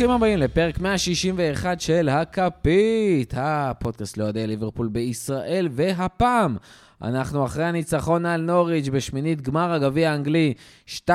[0.00, 6.56] ברוכים הבאים לפרק 161 של הכפית, הפודקאסט לאוהדי ליברפול בישראל, והפעם
[7.02, 10.54] אנחנו אחרי הניצחון על נוריץ' בשמינית גמר הגביע האנגלי
[10.86, 11.10] 2-1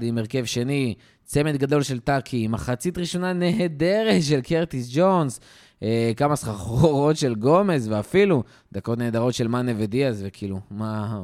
[0.00, 0.94] עם הרכב שני,
[1.24, 5.40] צמד גדול של טאקי, מחצית ראשונה נהדרת של קרטיס ג'ונס,
[5.82, 8.42] אה, כמה סחרחורות של גומז, ואפילו
[8.72, 11.20] דקות נהדרות של מאנה ודיאז, וכאילו, מה...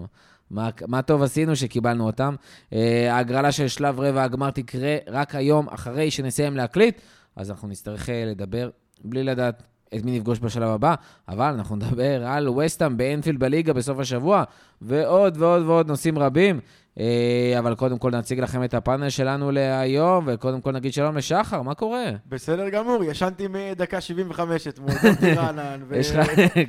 [0.52, 2.34] מה, מה טוב עשינו שקיבלנו אותם.
[2.70, 2.74] Uh,
[3.10, 7.00] ההגרלה של שלב רבע הגמר תקרה רק היום, אחרי שנסיים להקליט,
[7.36, 8.70] אז אנחנו נצטרך uh, לדבר
[9.04, 9.62] בלי לדעת
[9.94, 10.94] את מי נפגוש בשלב הבא,
[11.28, 14.44] אבל אנחנו נדבר על וסטאם באנפילד בליגה בסוף השבוע,
[14.82, 16.60] ועוד ועוד ועוד נושאים רבים.
[17.00, 21.62] אה, אבל קודם כל נציג לכם את הפאנל שלנו להיום, וקודם כל נגיד שלום לשחר,
[21.62, 22.04] מה קורה?
[22.28, 25.80] בסדר גמור, ישנתי מדקה 75 אתמול, דוקטי רענן,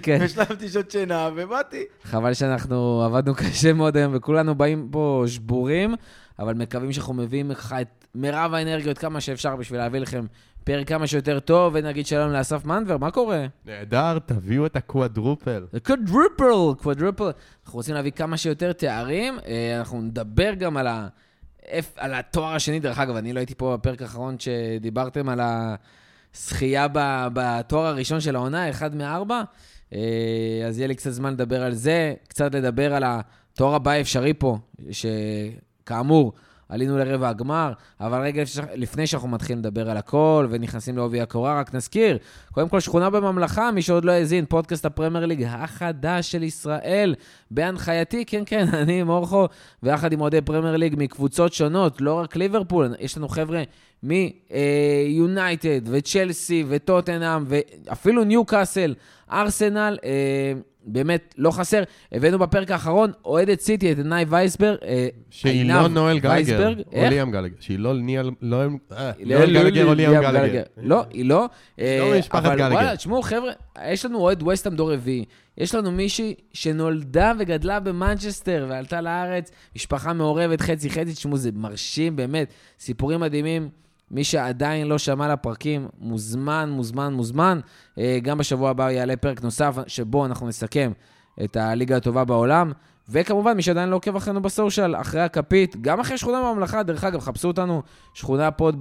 [0.01, 0.17] כן.
[0.21, 1.83] והשלמתי שעות שינה, ובאתי.
[2.03, 5.95] חבל שאנחנו עבדנו קשה מאוד היום, וכולנו באים פה שבורים,
[6.39, 10.25] אבל מקווים שאנחנו מביאים לך את מירב האנרגיות כמה שאפשר בשביל להביא לכם
[10.63, 13.45] פרק כמה שיותר טוב, ונגיד שלום לאסף מנבר, מה קורה?
[13.65, 15.65] נהדר, תביאו את הקוואדרופל.
[15.85, 17.31] קוואדרופל, קוואדרופל.
[17.65, 21.07] אנחנו רוצים להביא כמה שיותר תארים, אה, אנחנו נדבר גם על, ה...
[21.97, 25.39] על התואר השני, דרך אגב, אני לא הייתי פה בפרק האחרון שדיברתם על
[26.33, 26.87] הזכייה
[27.33, 29.41] בתואר הראשון של העונה, אחד מארבע,
[29.93, 29.99] אה,
[30.67, 34.57] אז יהיה לי קצת זמן לדבר על זה, קצת לדבר על התואר הבא האפשרי פה,
[34.91, 36.33] שכאמור,
[36.73, 38.43] עלינו לרבע הגמר, אבל רגע
[38.75, 42.17] לפני שאנחנו מתחילים לדבר על הכל ונכנסים לעובי הקורה, רק נזכיר,
[42.51, 47.15] קודם כל שכונה בממלכה, מי שעוד לא האזין, פודקאסט הפרמייר ליג החדש של ישראל,
[47.51, 49.47] בהנחייתי, כן, כן, אני מורכו,
[49.83, 53.63] ויחד עם אוהדי פרמייר ליג מקבוצות שונות, לא רק ליברפול, יש לנו חבר'ה
[54.03, 58.95] מיונייטד וצ'לסי וטוטנאם ואפילו ניו קאסל,
[59.31, 60.53] ארסנל, אה,
[60.85, 61.83] באמת לא חסר.
[62.11, 64.77] הבאנו בפרק האחרון, אוהדת סיטי, את עיני וייסברג.
[64.85, 67.55] אה, שהיא לא נואל גלגר, או ליאם גלגר.
[67.59, 68.57] שהיא לא ניאל, לא
[69.25, 70.63] נואל גלגר או ליאם גלגר.
[70.77, 71.45] לא, היא לא.
[71.77, 72.65] לא משפחת גלגר.
[72.67, 73.51] אבל וואלה, תשמעו, חבר'ה,
[73.87, 75.25] יש לנו אוהד ווסטהאם דור רביעי.
[75.57, 82.53] יש לנו מישהי שנולדה וגדלה במנצ'סטר ועלתה לארץ, משפחה מעורבת חצי-חצי, תשמעו, זה מרשים, באמת.
[82.79, 83.69] סיפורים מדהימים.
[84.11, 87.59] מי שעדיין לא שמע לפרקים, מוזמן, מוזמן, מוזמן.
[87.97, 90.91] אה, גם בשבוע הבא יעלה פרק נוסף, שבו אנחנו נסכם
[91.43, 92.71] את הליגה הטובה בעולם.
[93.09, 97.03] וכמובן, מי שעדיין לא עוקב אחרינו ב social, אחרי הכפית, גם אחרי שכונה בממלכה, דרך
[97.03, 97.81] אגב, חפשו אותנו,
[98.13, 98.75] שכונה pod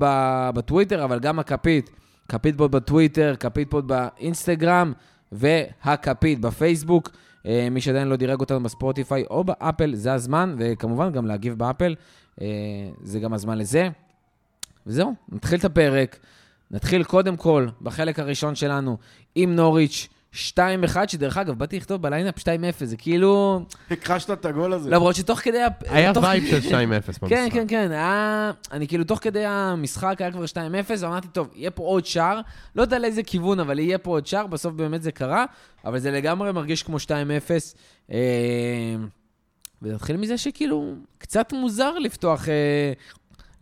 [0.54, 1.90] בטוויטר, אבל גם הכפית,
[2.28, 4.92] כפית pod בטוויטר, כפית pod באינסטגרם,
[5.32, 7.10] והכפית בפייסבוק.
[7.46, 11.94] אה, מי שעדיין לא דירג אותנו בספוטיפיי או באפל, זה הזמן, וכמובן גם להגיב באפל,
[12.40, 12.46] אה,
[13.02, 13.88] זה גם הזמן לזה.
[14.86, 16.18] וזהו, נתחיל את הפרק.
[16.70, 18.98] נתחיל קודם כל בחלק הראשון שלנו
[19.34, 20.36] עם נוריץ' 2-1,
[21.06, 22.44] שדרך אגב, באתי לכתוב בליינאפ 2-0,
[22.84, 23.60] זה כאילו...
[23.90, 24.90] הכחשת את הגול הזה.
[24.90, 25.58] למרות שתוך כדי...
[25.88, 27.28] היה וייב של 2-0 במשחק.
[27.28, 28.50] כן, כן, כן, היה...
[28.72, 30.56] אני כאילו, תוך כדי המשחק היה כבר 2-0,
[30.98, 32.40] ואמרתי, טוב, יהיה פה עוד שער,
[32.76, 35.44] לא יודע לאיזה כיוון, אבל יהיה פה עוד שער, בסוף באמת זה קרה,
[35.84, 37.10] אבל זה לגמרי מרגיש כמו 2-0.
[38.12, 38.18] אה,
[39.82, 42.92] ונתחיל מזה שכאילו, קצת מוזר לפתוח אה,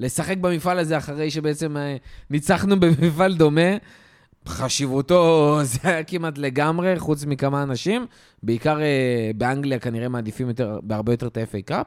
[0.00, 1.96] לשחק במפעל הזה אחרי שבעצם אה,
[2.30, 3.70] ניצחנו במפעל דומה.
[4.48, 8.06] חשיבותו זה היה כמעט לגמרי, חוץ מכמה אנשים.
[8.42, 11.86] בעיקר אה, באנגליה כנראה מעדיפים יותר, בהרבה יותר את ה-FA קאפ.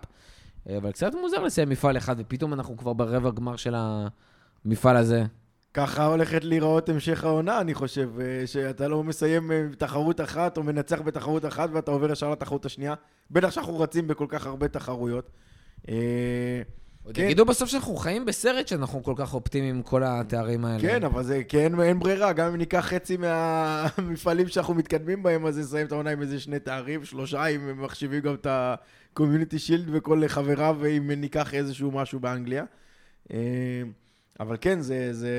[0.70, 3.76] אה, אבל קצת מוזר לסיים מפעל אחד, ופתאום אנחנו כבר ברבע גמר של
[4.66, 5.24] המפעל הזה.
[5.74, 8.10] ככה הולכת להיראות המשך העונה, אני חושב,
[8.46, 12.94] שאתה לא מסיים תחרות אחת או מנצח בתחרות אחת ואתה עובר ישר לתחרות השנייה.
[13.32, 15.32] בטח שאנחנו רצים בכל כך הרבה תחרויות.
[17.04, 17.24] עוד כן.
[17.24, 20.82] יגידו בסוף שאנחנו חיים בסרט שאנחנו כל כך אופטימיים עם כל התארים האלה.
[20.82, 25.60] כן, אבל זה, כן, אין ברירה, גם אם ניקח חצי מהמפעלים שאנחנו מתקדמים בהם, אז
[25.60, 29.90] נסיים את העונה עם איזה שני תארים, שלושה, אם הם מחשיבים גם את ה-community shield
[29.92, 32.64] וכל חבריו, ואם ניקח איזשהו משהו באנגליה.
[33.34, 33.38] אה,
[34.40, 35.30] אבל כן, זה, זה...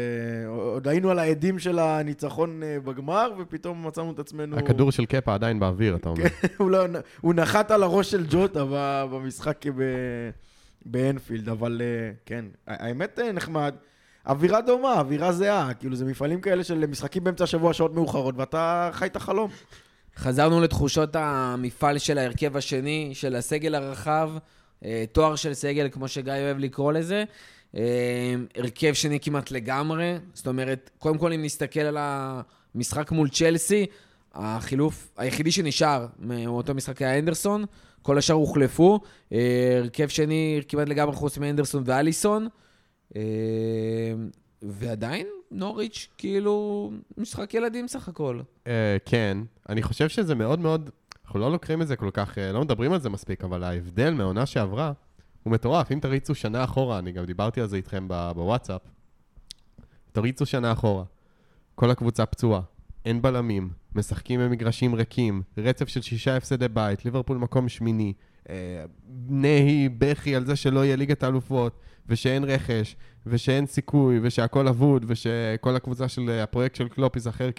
[0.47, 4.59] עוד היינו על העדים של הניצחון אה, בגמר, ופתאום מצאנו את עצמנו...
[4.59, 6.29] הכדור של קפה עדיין באוויר, אתה אומר.
[6.29, 6.85] כן, הוא, לא,
[7.21, 8.65] הוא נחת על הראש של ג'וטה
[9.11, 9.83] במשחק ב...
[10.85, 13.75] באנפילד, אבל אה, כן, האמת אה, נחמד.
[14.27, 18.91] אווירה דומה, אווירה זהה, כאילו זה מפעלים כאלה של משחקים באמצע השבוע שעות מאוחרות, ואתה
[18.93, 19.51] חי את החלום.
[20.17, 24.31] חזרנו לתחושות המפעל של ההרכב השני, של הסגל הרחב,
[24.85, 27.25] אה, תואר של סגל, כמו שגיא אוהב לקרוא לזה.
[28.57, 33.87] הרכב שני כמעט לגמרי, זאת אומרת, קודם כל אם נסתכל על המשחק מול צ'לסי,
[34.35, 37.65] החילוף היחידי שנשאר מאותו משחק היה אנדרסון,
[38.05, 39.01] כל השאר הוחלפו.
[39.33, 42.49] אה, הרכב שני כמעט לגמרי חוץ מאנדרסון ואליסון.
[43.17, 43.23] אה,
[44.62, 48.41] ועדיין נוריץ', כאילו, משחק ילדים סך הכל.
[48.67, 50.91] אה, כן, אני חושב שזה מאוד מאוד,
[51.25, 54.47] אנחנו לא לוקחים את זה כל כך, לא מדברים על זה מספיק, אבל ההבדל מהעונה
[54.47, 54.93] שעברה
[55.43, 55.93] הוא מטורף.
[55.93, 58.81] אם תריצו שנה אחורה, אני גם דיברתי על זה איתכם בוואטסאפ,
[60.12, 61.05] תריצו שנה אחורה.
[61.75, 62.61] כל הקבוצה פצועה,
[63.05, 68.12] אין בלמים, משחקים במגרשים ריקים, רצף של שישה הפסדי בית, ליברפול מקום שמיני,
[68.50, 68.85] אה,
[69.29, 72.96] נהי, בכי על זה שלא יהיה ליגת האלופות, ושאין רכש,
[73.26, 77.50] ושאין סיכוי, ושהכול אבוד, ושכל הקבוצה של אה, הפרויקט של קלופ ייזכר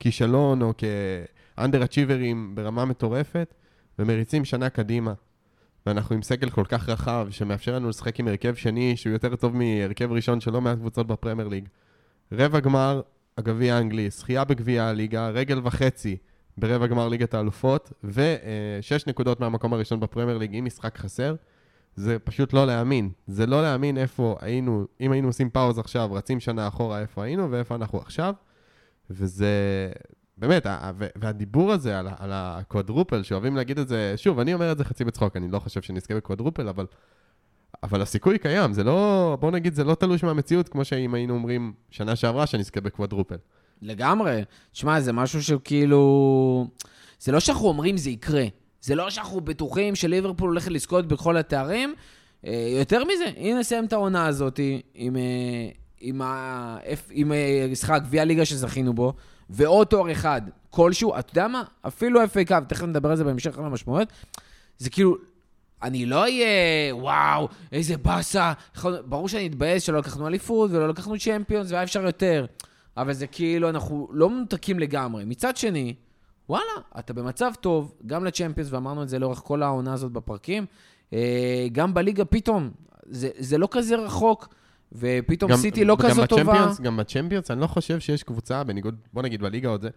[0.00, 3.54] ככישלון או כאנדר אצ'יברים ברמה מטורפת,
[3.98, 5.12] ומריצים שנה קדימה.
[5.86, 9.56] ואנחנו עם סגל כל כך רחב, שמאפשר לנו לשחק עם הרכב שני, שהוא יותר טוב
[9.56, 11.68] מהרכב ראשון של לא מעט קבוצות בפרמייר ליג.
[12.32, 13.00] רבע גמר,
[13.38, 16.16] הגביע האנגלי, זכייה בגביע הליגה, רגל וחצי
[16.58, 21.34] ברבע גמר ליגת האלופות, ושש נקודות מהמקום הראשון בפרמייר ליג עם משחק חסר.
[21.96, 23.10] זה פשוט לא להאמין.
[23.26, 27.50] זה לא להאמין איפה היינו, אם היינו עושים פאוז עכשיו, רצים שנה אחורה איפה היינו
[27.50, 28.34] ואיפה אנחנו עכשיו.
[29.10, 29.48] וזה,
[30.36, 30.66] באמת,
[31.16, 35.04] והדיבור הזה על, על הקוודרופל, שאוהבים להגיד את זה, שוב, אני אומר את זה חצי
[35.04, 36.86] בצחוק, אני לא חושב שנזכה בקוודרופל, אבל,
[37.82, 41.72] אבל הסיכוי קיים, זה לא, בוא נגיד, זה לא תלוש מהמציאות, כמו שאם היינו אומרים
[41.90, 43.36] שנה שעברה שנזכה בקוודרופל.
[43.82, 44.42] לגמרי.
[44.72, 46.66] תשמע, זה משהו שכאילו...
[47.20, 48.44] זה לא שאנחנו אומרים זה יקרה.
[48.80, 51.94] זה לא שאנחנו בטוחים שליברפול הולכת לזכות בכל התארים.
[52.46, 54.60] אה, יותר מזה, הנה נסיים את העונה הזאת
[54.94, 55.22] עם, אה,
[56.00, 56.76] עם, ה...
[57.10, 59.12] עם, עם סליחה, גביע הליגה שזכינו בו,
[59.50, 61.62] ועוד תואר אחד כלשהו, אתה יודע מה?
[61.86, 64.08] אפילו FA קאפ, תכף נדבר על זה בהמשך על המשמעויות.
[64.78, 65.16] זה כאילו,
[65.82, 66.46] אני לא אהיה,
[66.94, 68.52] וואו, איזה באסה.
[68.84, 72.46] ברור שאני אתבאס שלא לקחנו אליפות ולא לקחנו צ'מפיונס, והיה אפשר יותר.
[72.96, 75.24] אבל זה כאילו, אנחנו לא מנותקים לגמרי.
[75.24, 75.94] מצד שני,
[76.48, 76.64] וואלה,
[76.98, 80.66] אתה במצב טוב, גם לצ'מפיונס, ואמרנו את זה לאורך כל העונה הזאת בפרקים,
[81.12, 82.70] אה, גם בליגה פתאום,
[83.06, 84.54] זה, זה לא כזה רחוק,
[84.92, 86.66] ופתאום גם, סיטי לא כזו טובה.
[86.82, 89.88] גם בצ'מפיונס, אני לא חושב שיש קבוצה, בניגוד, בוא נגיד בליגה עוד זה,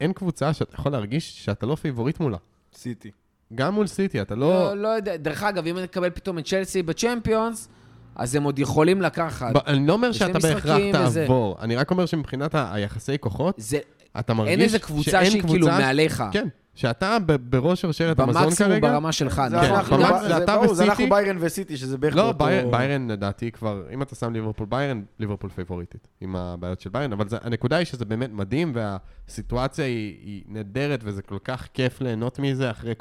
[0.00, 2.36] אין קבוצה שאתה יכול להרגיש שאתה לא פייבוריט מולה.
[2.74, 3.10] סיטי.
[3.54, 4.48] גם מול סיטי, אתה לא...
[4.48, 7.68] לא, לא יודע, דרך אגב, אם נקבל פתאום את צ'לסי בצ'מפיונס,
[8.16, 9.66] אז הם עוד יכולים לקחת.
[9.66, 13.78] אני לא אומר שאתה בהכרח תעבור, אני רק אומר שמבחינת היחסי כוחות, זה,
[14.18, 16.24] אתה מרגיש אין איזה קבוצה שהיא כאילו מעליך.
[16.32, 16.48] כן,
[16.80, 17.16] שאתה
[17.50, 18.46] בראש שרשרת המזון כרגע...
[18.46, 19.42] במקסימום ברמה שלך.
[19.50, 20.74] זה אתה וסיטי.
[20.74, 22.32] זה אנחנו ביירן וסיטי, שזה בערך לא,
[22.70, 27.26] ביירן לדעתי כבר, אם אתה שם ליברפול ביירן, ליברפול פייבוריטית, עם הבעיות של ביירן, אבל
[27.42, 32.94] הנקודה היא שזה באמת מדהים, והסיטואציה היא נהדרת, וזה כל כך כיף ליהנות מזה אחרי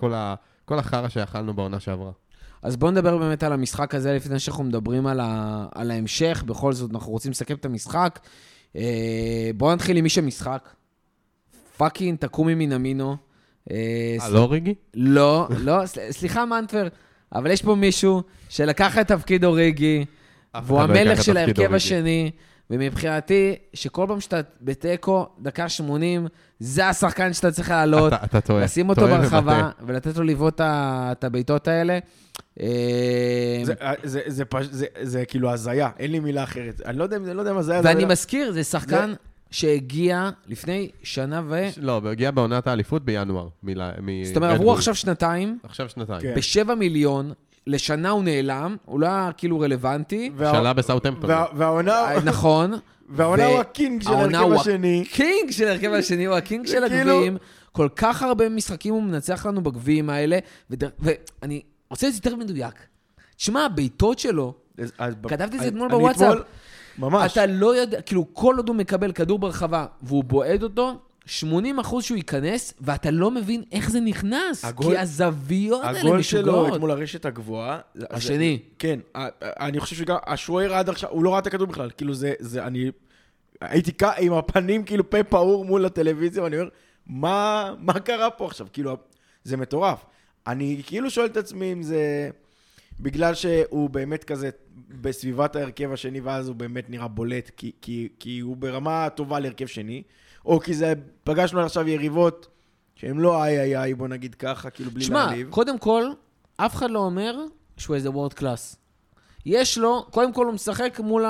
[0.66, 2.12] כל החרא שאכלנו בעונה שעברה.
[2.62, 5.66] אז בואו נדבר באמת על המשחק הזה לפני שאנחנו מדברים על, ה...
[5.76, 6.44] על ההמשך.
[6.46, 8.20] בכל זאת, אנחנו רוצים לסכם את המשחק.
[8.76, 10.70] אה, בואו נתחיל עם מי שמשחק.
[11.78, 13.29] פאקינג תקומי מן אמינו.
[13.72, 13.76] אה,
[14.22, 14.74] אה לא ריגי?
[14.94, 16.88] לא, לא, סליחה מנטבר,
[17.36, 20.06] אבל יש פה מישהו שלקח את תפקיד אוריגי,
[20.64, 22.32] והוא לא המלך של ההרכב השני,
[22.70, 26.28] ומבחינתי, שכל פעם שאתה בתיקו, דקה 80,
[26.60, 28.14] זה השחקן שאתה צריך לעלות.
[28.14, 28.64] אתה, אתה טועה.
[28.64, 32.00] לשים אותו ברחבה, ולתת לו לבעוט את הבעיטות האלה.
[32.60, 33.74] אה, זה,
[34.04, 36.82] זה, זה, זה, זה כאילו הזיה, אין לי מילה אחרת.
[36.86, 37.82] אני לא יודע, לא יודע מה זה היה.
[37.84, 39.14] ואני מזכיר, זה שחקן...
[39.52, 41.68] שהגיע לפני שנה ו...
[41.78, 43.48] לא, הוא הגיע בעונת האליפות בינואר.
[44.24, 45.60] זאת אומרת, עברו עכשיו שנתיים.
[45.64, 46.22] עכשיו שנתיים.
[46.22, 46.34] כן.
[46.36, 47.32] בשבע מיליון,
[47.68, 50.32] לשנה הוא נעלם, הוא לא היה כאילו רלוונטי.
[50.38, 51.30] שאלה בסאוטהמפטון.
[51.54, 51.92] והעונה...
[51.94, 52.74] אה, נכון.
[53.10, 55.04] והעונה הוא הקינג של ההרכב השני.
[55.12, 57.38] הקינג של ההרכב השני, הוא הקינג של כאילו- הגביעים.
[57.72, 62.76] כל כך הרבה משחקים הוא מנצח לנו בגביעים האלה, ואני רוצה להיות יותר מדויק.
[63.36, 64.54] תשמע, הבעיטות שלו,
[65.28, 66.38] כתבתי את זה אתמול בוואטסאפ.
[67.00, 67.32] ממש.
[67.32, 72.04] אתה לא יודע, כאילו, כל עוד הוא מקבל כדור ברחבה והוא בועט אותו, 80 אחוז
[72.04, 74.66] שהוא ייכנס, ואתה לא מבין איך זה נכנס.
[74.66, 76.48] הגול, כי הזוויות האלה משוגעות.
[76.48, 77.80] הגול שלו אתמול הרשת הגבוהה.
[78.10, 78.60] השני.
[78.62, 79.00] זה, כן,
[79.42, 81.90] אני חושב שגם השוער עד עכשיו, הוא לא ראה את הכדור בכלל.
[81.98, 82.92] כאילו זה, זה, אני
[83.62, 84.04] הייתי כ...
[84.18, 86.70] עם הפנים כאילו פה פעור מול הטלוויזיה, ואני אומר,
[87.08, 88.68] מה, מה קרה פה עכשיו?
[88.74, 88.98] כאילו,
[89.44, 90.06] זה מטורף.
[90.48, 92.30] אני כאילו שואל את עצמי אם זה
[93.00, 94.50] בגלל שהוא באמת כזה
[94.90, 99.66] בסביבת ההרכב השני, ואז הוא באמת נראה בולט, כי, כי, כי הוא ברמה טובה להרכב
[99.66, 100.04] שני,
[100.46, 100.94] או כי זה,
[101.24, 102.48] פגשנו עכשיו יריבות
[102.96, 105.48] שהן לא איי איי איי, בוא נגיד ככה, כאילו בלי להעליב.
[105.48, 106.04] שמע, קודם כל,
[106.58, 107.36] אף אחד לא אומר
[107.78, 108.76] שהוא איזה וורד קלאס.
[109.46, 111.26] יש לו, קודם כל הוא משחק מול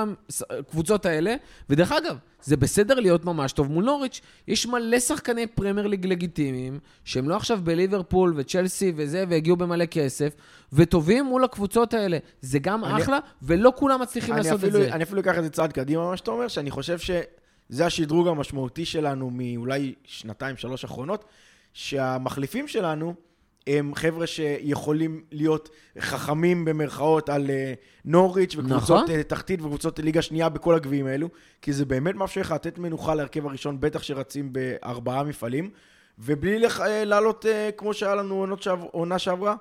[0.50, 1.36] הקבוצות האלה,
[1.70, 4.22] ודרך אגב, זה בסדר להיות ממש טוב מול נוריץ'.
[4.48, 10.36] יש מלא שחקני פרמייר ליג לגיטימיים, שהם לא עכשיו בליברפול וצ'לסי וזה, והגיעו במלא כסף,
[10.74, 12.18] וטובים מול הקבוצות האלה.
[12.42, 14.94] זה גם אני, אחלה, ולא כולם מצליחים לעשות אפילו, את זה.
[14.94, 18.86] אני אפילו אקח את זה צעד קדימה, מה שאתה אומר, שאני חושב שזה השדרוג המשמעותי
[18.86, 21.26] שלנו מאולי שנתיים, שלוש אחרונות,
[21.74, 23.14] שהמחליפים שלנו,
[23.78, 27.74] הם חבר'ה שיכולים להיות חכמים במרכאות על אה,
[28.06, 29.16] נוריץ' וקבוצות נכון.
[29.16, 31.30] אה, תחתית וקבוצות ליגה שנייה בכל הגביעים האלו,
[31.62, 35.70] כי זה באמת מאפשר לך לתת מנוחה להרכב הראשון, בטח שרצים בארבעה מפעלים,
[36.20, 36.82] ובלי לח...
[36.82, 37.46] אה, לעלות
[37.78, 38.46] כמו שהיה לנו
[38.92, 39.56] עונה שעברה.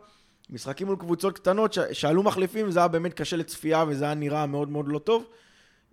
[0.51, 4.69] משחקים מול קבוצות קטנות שעלו מחליפים, זה היה באמת קשה לצפייה וזה היה נראה מאוד
[4.69, 5.25] מאוד לא טוב.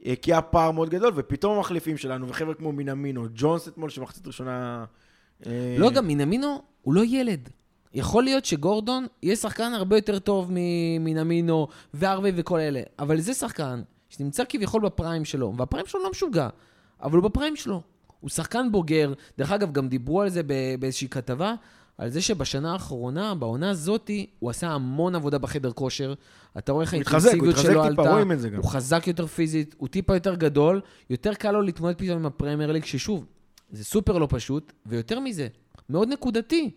[0.05, 4.27] אה, כי היה פער מאוד גדול, ופתאום המחליפים שלנו, וחבר'ה כמו מינמינו, ג'ונס אתמול, שמחצית
[4.27, 4.85] ראשונה...
[5.45, 7.49] אה, לא, גם מינמינו הוא לא ילד.
[7.95, 13.81] יכול להיות שגורדון יהיה שחקן הרבה יותר טוב ממינמינו והרווי וכל אלה, אבל זה שחקן
[14.09, 16.49] שנמצא כביכול בפריים שלו, והפריים שלו לא משוגע,
[17.03, 17.81] אבל הוא בפריים שלו.
[18.19, 19.13] הוא שחקן בוגר.
[19.37, 20.41] דרך אגב, גם דיברו על זה
[20.79, 21.53] באיזושהי כתבה,
[21.97, 26.13] על זה שבשנה האחרונה, בעונה הזאתי, הוא עשה המון עבודה בחדר כושר.
[26.57, 28.11] אתה רואה איך הוא הוא האינטנסיביות התחזק שלו טיפה, עלתה.
[28.11, 28.57] רואים את זה גם.
[28.57, 32.71] הוא חזק יותר פיזית, הוא טיפה יותר גדול, יותר קל לו להתמודד פתאום עם הפרמייר
[32.71, 33.25] ליג, ששוב,
[33.71, 35.47] זה סופר לא פשוט, ויותר מזה,
[35.89, 36.71] מאוד נקודתי.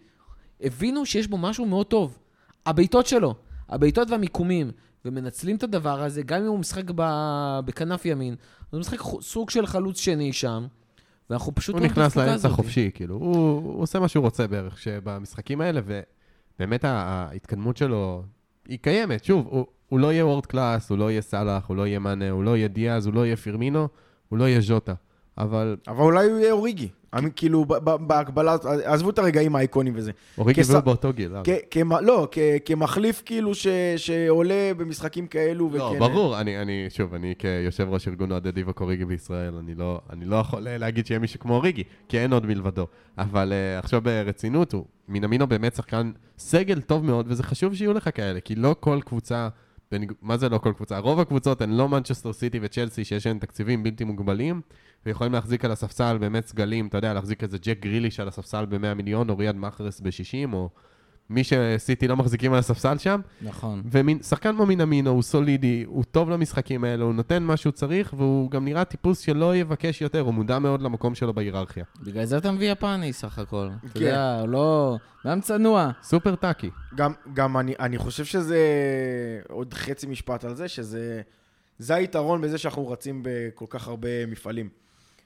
[0.60, 2.18] הבינו שיש בו משהו מאוד טוב.
[2.66, 3.34] הבעיטות שלו,
[3.68, 4.70] הבעיטות והמיקומים,
[5.04, 8.34] ומנצלים את הדבר הזה, גם אם הוא משחק ב- בכנף ימין,
[8.70, 10.66] הוא משחק סוג של חלוץ שני שם,
[11.30, 12.48] ואנחנו פשוט הוא את נכנס לאמצע.
[12.48, 15.80] חופשי, כאילו, הוא, הוא עושה מה שהוא רוצה בערך שבמשחקים האלה,
[16.56, 18.22] ובאמת ההתקדמות שלו
[18.68, 19.24] היא קיימת.
[19.24, 22.30] שוב, הוא, הוא לא יהיה וורד קלאס, הוא לא יהיה סאלח, הוא לא יהיה מאנה,
[22.30, 23.88] הוא לא יהיה דיאז, הוא לא יהיה פירמינו,
[24.28, 24.94] הוא לא יהיה ז'וטה.
[25.38, 26.88] אבל אבל אולי הוא יהיה אוריגי.
[27.12, 27.64] אני- כאילו,
[28.06, 30.10] בהקבלה, עזבו את הרגעים האיקונים וזה.
[30.38, 31.36] אוריגי כס- באותו גיל.
[31.36, 31.42] אה.
[31.44, 35.70] כ- כמ- לא, כ- כמחליף כאילו ש- שעולה במשחקים כאלו.
[35.74, 39.74] לא, וכן- ברור, אני, אני, שוב, אני כיושב ראש ארגון אוהדי דיווק אוריגי בישראל, אני
[39.74, 42.86] לא, אני לא יכול אה, להגיד שיהיה מישהו כמו אוריגי, כי אין עוד מלבדו.
[43.18, 48.08] אבל uh, עכשיו ברצינות, הוא, מינמינו באמת שחקן סגל טוב מאוד, וזה חשוב שיהיו לך
[48.14, 49.48] כאלה, כי לא כל קבוצה,
[49.92, 50.12] בניג...
[50.22, 50.98] מה זה לא כל קבוצה?
[50.98, 54.60] רוב הקבוצות הן לא מנצ'סטר סיטי וצ'לסי, שיש להן תקציבים בלתי מוגבלים,
[55.08, 58.94] ויכולים להחזיק על הספסל באמת סגלים, אתה יודע, להחזיק איזה ג'ק גריליש על הספסל ב-100
[58.94, 60.68] מיליון, או ריאד מאחרס ב-60, או
[61.30, 63.20] מי שסיטי לא מחזיקים על הספסל שם.
[63.42, 63.82] נכון.
[63.90, 68.50] ושחקן כמו מינמינו הוא סולידי, הוא טוב למשחקים האלה, הוא נותן מה שהוא צריך, והוא
[68.50, 71.84] גם נראה טיפוס שלא יבקש יותר, הוא מודע מאוד למקום שלו בהיררכיה.
[72.02, 73.68] בגלל זה אתה מביא יפני סך הכל.
[73.84, 74.00] אתה כן.
[74.00, 74.96] יודע, הוא לא...
[75.26, 75.90] גם צנוע.
[76.02, 76.70] סופר טאקי.
[76.94, 78.60] גם, גם אני, אני חושב שזה,
[79.48, 81.22] עוד חצי משפט על זה, שזה
[81.78, 84.68] זה היתרון בזה שאנחנו רצים בכל כך הרבה מפעלים.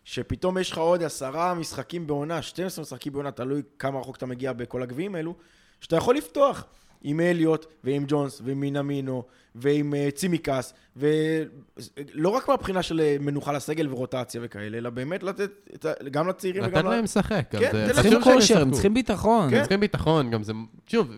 [0.04, 4.52] שפתאום יש לך עוד עשרה משחקים בעונה, 12 משחקים בעונה, תלוי כמה רחוק אתה מגיע
[4.52, 5.34] בכל הגביעים האלו,
[5.80, 6.64] שאתה יכול לפתוח
[7.02, 13.52] עם אליוט ועם ג'ונס ועם מינמינו ועם uh, צימקס, ולא רק מהבחינה של אה, מנוחה
[13.52, 16.86] לסגל ורוטציה וכאלה, אלא באמת לתת את גם לצעירים לתת וגם...
[16.86, 17.46] ל- להם לשחק.
[17.50, 18.70] כן, חשוב צריכים כושר, הם.
[18.70, 19.50] צריכים ביטחון.
[19.50, 19.56] כן.
[19.56, 20.52] הם צריכים ביטחון, גם זה...
[20.86, 21.10] שוב,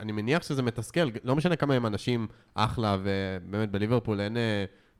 [0.00, 4.36] אני מניח שזה מתסכל, לא משנה כמה הם אנשים אחלה, ובאמת בליברפול אין...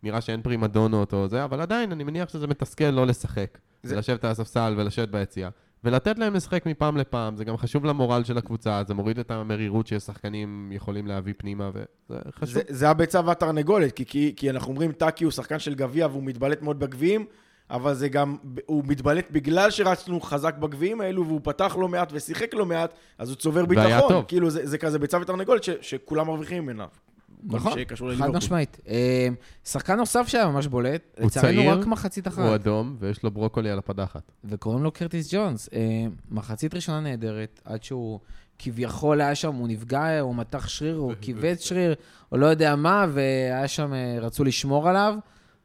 [0.04, 3.58] אה, נראה שאין פרימדונות או זה, אבל עדיין, אני מניח שזה מתסכל לא לשחק.
[3.82, 5.48] זה- ולשבת על הספסל ולשבת ביציאה.
[5.84, 9.86] ולתת להם לשחק מפעם לפעם, זה גם חשוב למורל של הקבוצה, זה מוריד את המרירות
[9.86, 12.54] ששחקנים יכולים להביא פנימה, וזה חשוב.
[12.54, 16.22] זה, זה הביצה והתרנגולת, כי, כי, כי אנחנו אומרים טאקי הוא שחקן של גביע והוא
[16.24, 17.26] מתבלט מאוד בגביעים,
[17.70, 18.36] אבל זה גם,
[18.66, 23.28] הוא מתבלט בגלל שרצנו חזק בגביעים האלו, והוא פתח לא מעט ושיחק לא מעט, אז
[23.28, 23.86] הוא צובר ביטחון.
[23.86, 24.24] והיה טוב.
[24.28, 26.86] כאילו, זה, זה כזה ביצה ותרנגולת ש, שכולם מרוויחים ממנה.
[27.44, 28.36] נכון, מה שקשור חד לליברפול.
[28.36, 28.80] משמעית.
[28.88, 29.28] אה,
[29.64, 32.38] שחקן נוסף שהיה ממש בולט, לצערנו רק מחצית אחת.
[32.38, 34.32] הוא אדום, ויש לו ברוקולי על הפדחת.
[34.44, 35.68] וקוראים לו קרטיס ג'ונס.
[35.72, 38.20] אה, מחצית ראשונה נהדרת, עד שהוא
[38.58, 41.94] כביכול היה שם, הוא נפגע, הוא מתח שריר, הוא כיווץ שריר,
[42.32, 45.14] או לא יודע מה, והיה שם, אה, רצו לשמור עליו.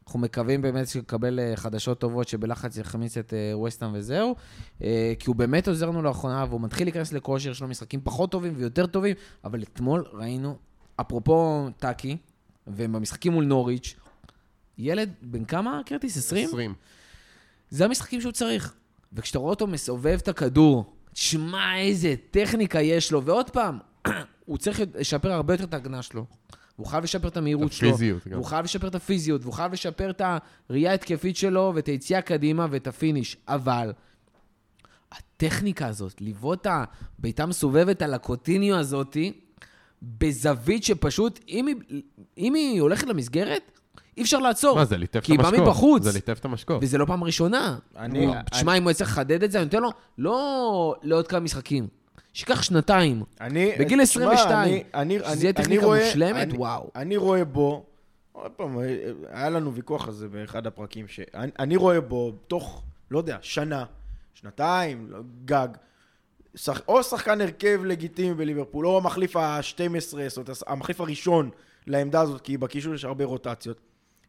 [0.06, 4.34] אנחנו מקווים באמת שיקבל חדשות טובות, שבלחץ יכניס את ווסטהאם וזהו.
[4.78, 8.52] כי הוא באמת עוזר לנו לאחרונה, והוא מתחיל להיכנס לכושר, יש לו משחקים פחות טובים
[8.56, 10.56] ויותר טובים, אבל אתמול ראינו,
[11.02, 12.16] אפרופו טאקי,
[12.66, 13.94] ובמשחקים מול נוריץ',
[14.78, 16.16] ילד, בן כמה, קרטיס?
[16.16, 16.48] 20?
[16.48, 16.74] 20.
[17.70, 18.74] זה המשחקים שהוא צריך.
[19.12, 23.78] וכשאתה רואה אותו מסובב את הכדור, תשמע איזה טכניקה יש לו, ועוד פעם,
[24.46, 26.26] הוא צריך לשפר הרבה יותר את ההגנה שלו.
[26.76, 27.88] הוא חייב לשפר את המהירות שלו.
[27.88, 28.32] הפיזיות גם.
[28.32, 30.22] והוא חייב לשפר את הפיזיות, והוא חייב לשפר את
[30.70, 33.36] הראייה ההתקפית שלו, ואת היציאה קדימה, ואת ה finish.
[33.48, 33.92] אבל
[35.12, 36.66] הטכניקה הזאת, לבעוט את
[37.18, 39.40] הבעיטה מסובבת על הקוטיניו הזאתי,
[40.02, 42.02] בזווית שפשוט, אם היא,
[42.38, 43.62] אם היא הולכת למסגרת,
[44.16, 44.76] אי אפשר לעצור.
[44.76, 45.66] מה, זה ליטף את כי היא באה המשקוף.
[45.68, 46.02] מבחוץ.
[46.02, 46.78] זה ליטף את המשקוף.
[46.82, 47.78] וזה לא פעם ראשונה.
[47.96, 51.26] אני- הוא- אני- תשמע, אם הוא יצטרך לחדד את זה, אני נותן לו, לא לעוד
[51.26, 51.88] כמה משחקים.
[52.32, 53.22] שייקח שנתיים.
[53.40, 56.90] אני, בגיל תשמע, 22, אני, אני, שזה יהיה טכניקה רואה, מושלמת, אני, וואו.
[56.96, 57.84] אני רואה בו,
[58.32, 58.78] עוד פעם,
[59.32, 63.84] היה לנו ויכוח על זה באחד הפרקים, שאני אני רואה בו, תוך, לא יודע, שנה,
[64.34, 65.68] שנתיים, לא, גג,
[66.54, 69.70] שח, או שחקן הרכב לגיטימי בליברפול, או המחליף ה-12,
[70.28, 71.50] זאת אומרת, המחליף הראשון
[71.86, 73.80] לעמדה הזאת, כי בקישור יש הרבה רוטציות.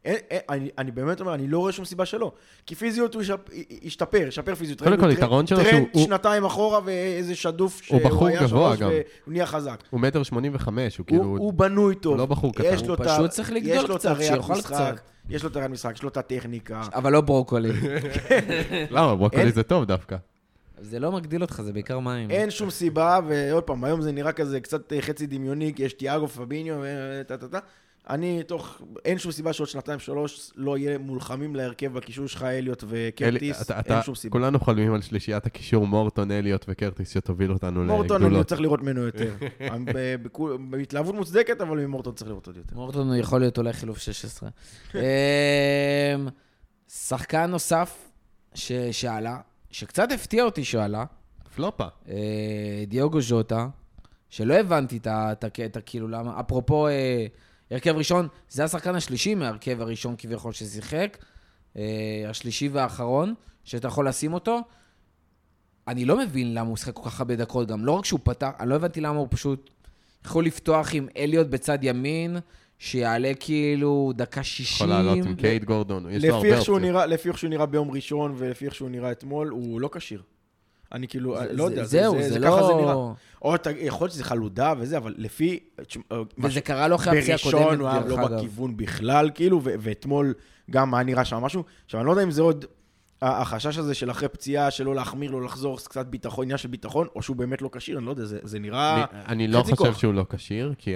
[0.06, 2.32] אין, אין, אני, אני באמת אומר, אני לא רואה שום סיבה שלא.
[2.66, 3.40] כי פיזיות הוא ישפ,
[3.82, 4.80] ישתפר, ישפר פיזיות.
[4.82, 8.28] קודם כל, טרנד- יתרון שלו טרנד שהוא- הוא- שנתיים אחורה ואיזה שדוף הוא שהוא בחור
[8.28, 8.90] היה גבוה שלוש גם.
[8.90, 9.84] והוא נהיה חזק.
[9.90, 11.24] הוא מטר שמונים וחמש, הוא הוא, כאילו...
[11.38, 12.18] הוא בנוי טוב.
[12.18, 12.64] לא בחור קטן.
[12.74, 14.96] יש הוא פשוט צריך לגדול יש לו את קצת, שיאכל משחק, קצת.
[15.30, 16.82] יש לו את הראיית משחק, יש לו את הטכניקה.
[16.94, 17.70] אבל לא ברוקולי.
[18.92, 20.16] למה, ברוקולי זה טוב דווקא.
[20.82, 22.32] זה לא מגדיל אותך, זה בעיקר מים.
[22.32, 25.94] אין שום סיבה, ועוד פעם, היום זה נראה כזה קצת אה, חצי דמיוני, כי יש
[25.94, 27.60] תיאגו פביניו וטה-טה-טה.
[28.10, 28.82] אני תוך...
[29.06, 33.62] אין שום סיבה שעוד שנתיים-שלוש לא יהיה מולחמים להרכב בקישור שלך, אליוט וקרטיס.
[33.72, 34.32] אתה- אין שום סיבה.
[34.32, 38.48] כולנו חולמים על שלישיית הקישור מורטון, אליוט וקרטיס שתוביל אותנו מורטון, אני לגדולות.
[38.48, 39.34] צריך לראות ממנו יותר.
[40.70, 42.76] בהתלהבות מוצדקת, אבל ממורטון צריך לראות עוד יותר.
[42.76, 44.50] מורטון יכול להיות אולי חילוף 16.
[44.96, 45.00] אמ,
[46.88, 48.10] שחקן נוסף
[48.54, 49.38] ש- שעלה,
[49.74, 51.06] שקצת הפתיע אותי שעלה,
[51.56, 51.88] פלופה.
[52.10, 53.68] אה, דיוגו ז'וטה,
[54.30, 57.26] שלא הבנתי את הקטע, כאילו למה, אפרופו אה,
[57.72, 61.18] הרכב ראשון, זה השחקן השלישי מההרכב הראשון כביכול ששיחק,
[61.78, 64.60] אה, השלישי והאחרון, שאתה יכול לשים אותו.
[65.88, 68.52] אני לא מבין למה הוא שיחק כל כך הרבה דקות, גם לא רק שהוא פתח,
[68.60, 69.70] אני לא הבנתי למה הוא פשוט
[70.26, 72.38] יכול לפתוח עם אליוט בצד ימין,
[72.80, 74.76] שיעלה כאילו דקה 60.
[74.76, 76.92] יכול לעלות עם קייט גורדון, יש לו לפי הרבה איך שהוא אופציות.
[76.94, 80.22] נראה, לפי איך שהוא נראה ביום ראשון ולפי איך שהוא נראה אתמול, הוא לא כשיר.
[80.92, 82.94] אני כאילו, זה- לא יודע, זה- זהו, זה ככה זה נראה.
[82.94, 83.14] לא...
[83.42, 85.60] או אתה- יכול להיות שזה חלודה וזה, אבל לפי...
[86.12, 88.36] מה וזה קרה לו אחרי הפציעה הקודמת, בראשון הוא היה דרך לא אגב.
[88.38, 90.34] בכיוון בכלל, כאילו, ו- ואתמול
[90.72, 91.64] גם היה נראה שם משהו.
[91.86, 92.66] עכשיו, אני לא יודע אם זה עוד
[93.24, 97.22] החשש הזה של אחרי פציעה, שלא להחמיר, לא לחזור, קצת ביטחון, עניין של ביטחון, או
[97.22, 98.96] שהוא באמת לא כשיר, אני לא יודע, זה, זה נראה...
[99.12, 99.98] אני- אני לא חושב כוח.
[99.98, 100.96] שהוא לא כשיר, כי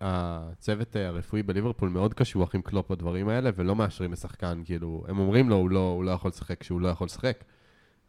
[0.00, 5.18] הצוות אה, הרפואי בליברפול מאוד קשוח עם קלופ בדברים האלה, ולא מאשרים לשחקן, כאילו, הם
[5.18, 7.44] אומרים לו, הוא לא הוא לא יכול לשחק כשהוא לא יכול לשחק.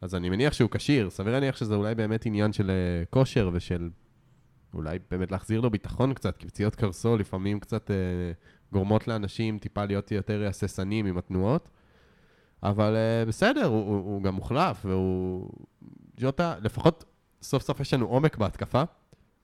[0.01, 2.75] אז אני מניח שהוא כשיר, סביר להניח שזה אולי באמת עניין של אה,
[3.09, 3.89] כושר ושל
[4.73, 7.95] אולי באמת להחזיר לו ביטחון קצת, כי פציעות קרסול לפעמים קצת אה,
[8.73, 11.69] גורמות לאנשים טיפה להיות יותר הססנים עם התנועות.
[12.63, 15.49] אבל אה, בסדר, הוא, הוא, הוא גם מוחלף, והוא...
[16.19, 17.05] ג'וטה, לפחות
[17.41, 18.83] סוף סוף יש לנו עומק בהתקפה,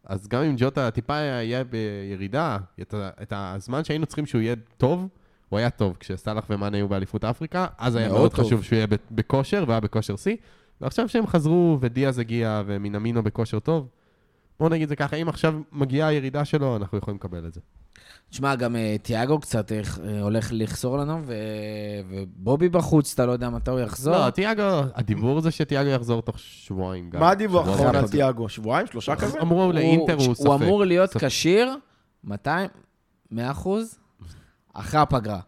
[0.05, 5.07] אז גם אם ג'וטה טיפה יהיה בירידה, את, את הזמן שהיינו צריכים שהוא יהיה טוב,
[5.49, 5.97] הוא היה טוב.
[5.99, 8.45] כשסאלח ומאנה היו באליפות אפריקה, אז היה מאוד מאוד טוב.
[8.45, 10.35] חשוב שהוא יהיה בכושר, והיה בכושר שיא.
[10.81, 13.87] ועכשיו שהם חזרו, ודיאז הגיע, ומינמינו בכושר טוב,
[14.59, 17.61] בואו נגיד זה ככה, אם עכשיו מגיעה הירידה שלו, אנחנו יכולים לקבל את זה.
[18.29, 19.81] תשמע, גם אה, תיאגו קצת אה,
[20.21, 21.33] הולך לחזור לנו, ו...
[22.09, 24.15] ובובי בחוץ, אתה לא יודע מתי הוא יחזור.
[24.15, 24.63] לא, תיאגו,
[24.95, 27.19] הדיבור זה שתיאגו יחזור תוך שבועיים גם.
[27.19, 28.07] מה הדיווח שבוע האחרון על.
[28.07, 28.49] תיאגו?
[28.49, 28.87] שבועיים?
[28.87, 29.41] שלושה כזה?
[29.41, 30.45] אמרו לאינטר הוא ספק.
[30.45, 31.17] הוא אמור להיות.
[31.17, 31.75] כשיר,
[32.23, 32.69] 200,
[33.31, 33.99] 100 אחוז,
[34.73, 35.39] אחרי הפגרה.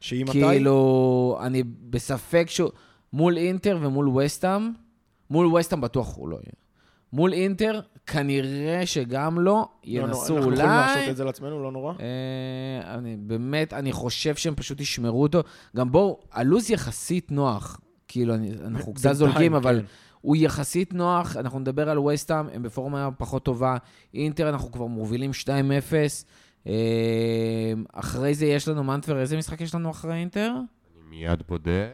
[0.00, 0.32] שהיא מתי?
[0.32, 2.70] כאילו, אני בספק שהוא...
[3.12, 4.72] מול אינטר ומול וסטאם,
[5.30, 6.52] מול וסטאם בטוח הוא לא יהיה.
[7.12, 10.68] מול אינטר, כנראה שגם לא, לא, לא, ינסו אנחנו יכולים אולי...
[10.68, 11.92] להרשות את זה לעצמנו, לא נורא.
[12.00, 15.40] אה, אני באמת, אני חושב שהם פשוט ישמרו אותו.
[15.76, 17.80] גם בואו, הלו"ז יחסית נוח.
[18.08, 19.86] כאילו, אני, אנחנו קצת זולגים, אבל כן.
[20.20, 21.36] הוא יחסית נוח.
[21.36, 23.76] אנחנו נדבר על וסטאם, הם בפורמה פחות טובה.
[24.14, 25.48] אינטר, אנחנו כבר מובילים 2-0.
[26.66, 26.72] אה,
[27.92, 30.52] אחרי זה יש לנו מנטבר, איזה משחק יש לנו אחרי אינטר?
[30.52, 31.90] אני מיד בודק.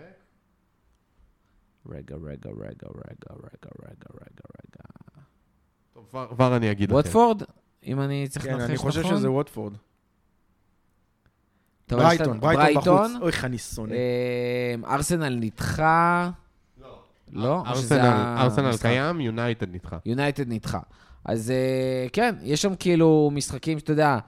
[1.87, 5.08] רגע, רגע, רגע, רגע, רגע, רגע, רגע, רגע.
[6.11, 6.97] כבר- אני אגיד לכם.
[6.97, 7.43] ווטפורד?
[7.87, 8.91] אם אני צריך כן, לנחש נכון?
[8.91, 9.73] אני חושב שזה ווטפורד.
[11.91, 12.87] ברייטון, ברייטון בחוץ.
[12.87, 13.17] ברייטון.
[13.23, 13.93] אוי, איך אני שונא.
[13.95, 16.31] אה, ארסנל נדחה.
[17.33, 17.63] לא?
[17.75, 18.03] שזה
[18.37, 18.77] ארסנל?
[18.77, 19.97] קיים, יונייטד נדחה.
[20.07, 20.79] יונייטד נדחה.
[21.25, 24.19] אז אה, כן, יש שם כאילו משחקים שאתה יודע,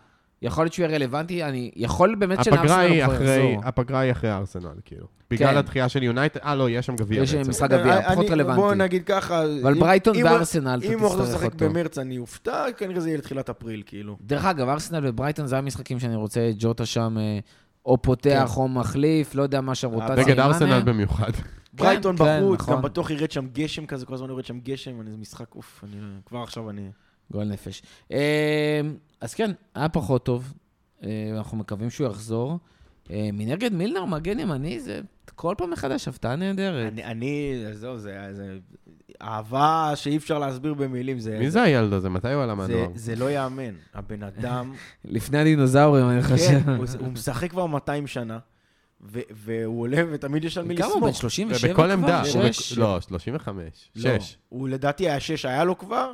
[0.42, 3.60] יכול להיות שהוא יהיה רלוונטי, אני יכול באמת הוא כבר אחרי, יחזור.
[3.64, 5.06] הפגרה היא אחרי ארסנל, כאילו.
[5.30, 5.56] בגלל כן.
[5.56, 7.50] הדחייה של יונייטד, אה, לא, יש שם גביע יש בעצם.
[7.50, 8.60] משחק גביע, אני- פחות רלוונטי.
[8.60, 9.42] בוא נגיד ככה.
[9.62, 11.64] אבל אם- ברייטון אם הוא- וארסנל, אתה אם הוא יחזור תצטרך לשחק אותו.
[11.68, 14.16] במרץ, אני אופתע, כנראה זה יהיה לתחילת אפריל, כאילו.
[14.20, 17.38] דרך אגב, ארסנל וברייטון זה המשחקים שאני רוצה את ג'וטה שם, אה,
[17.86, 18.60] או פותח כן.
[18.60, 20.14] או מחליף, לא יודע מה שם רוטציה.
[20.24, 20.82] נגד ארסנל.
[20.84, 21.30] במיוחד.
[21.72, 22.74] ברייטון כן, בחוץ, נכון.
[22.76, 25.84] גם בטוח ירד שם גשם כזה, כל הזמן יורד שם גשם, אני- זה משחק, אוף,
[25.84, 26.88] אני- כבר עכשיו אני...
[27.32, 27.82] גועל נפש.
[29.20, 30.52] אז כן, היה פחות טוב.
[31.04, 32.58] אה, אנחנו מקווים שהוא יחזור.
[33.10, 35.00] אה, מנגד מילנר, מגן ימני, זה
[35.34, 36.92] כל פעם מחדש הפתעה נהדרת.
[36.92, 38.58] אני, אני, זהו, זה, זה
[39.22, 41.38] אהבה שאי אפשר להסביר במילים, זה...
[41.38, 42.08] מי זה הילד הזה?
[42.08, 42.88] מתי הוא עלה זה, מהנוער?
[42.94, 43.74] זה לא ייאמן.
[43.94, 46.60] הבן אדם, לפני הדינוזאורים, אני חושב.
[46.64, 48.38] כן, הוא, הוא משחק כבר 200 שנה,
[49.02, 51.20] ו, והוא עולה ותמיד יש על מי כמה הוא בן לסמוך.
[51.20, 51.70] 37 כבר?
[51.70, 52.22] ובכל עמדה.
[52.76, 53.90] לא, 35.
[53.96, 54.36] לא, 6.
[54.48, 56.12] הוא לדעתי היה 6, היה לו כבר?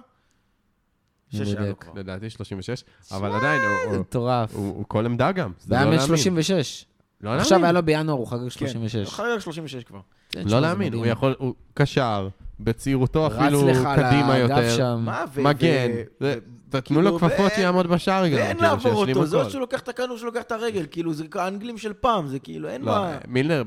[1.28, 1.78] 6 היה לו.
[1.78, 1.92] כבר.
[1.96, 2.84] לדעתי 36.
[3.12, 4.54] אבל עדיין, הוא- הוא- מטורף.
[4.54, 5.52] הוא הוא כל עמדה גם.
[5.60, 6.16] זה והיה לא בן להאמין.
[6.16, 6.84] 36.
[7.20, 7.64] לא עכשיו להאמין.
[7.64, 8.96] היה לו בינואר, הוא חגג כן, 36.
[9.08, 10.00] אחרי 36 כבר.
[10.30, 10.94] כן, לא להאמין.
[10.94, 12.28] הוא יכול, הוא קשר,
[12.60, 14.76] בצעירותו אפילו רץ לך על קדימה האגף יותר.
[14.76, 15.02] שם.
[15.04, 15.24] מה?
[15.34, 15.88] ו- מגן.
[15.90, 16.38] ו- זה-
[16.72, 18.34] ו- תנו לו כאילו, כפפות שיעמוד בשער גם.
[18.36, 19.50] ואין כאילו, לעבור אותו, זה עוד הכל.
[19.50, 22.68] שהוא לוקח את הכדור, שהוא לוקח את הרגל, כאילו, זה האנגלים של פעם, זה כאילו,
[22.68, 23.18] אין לא, מה...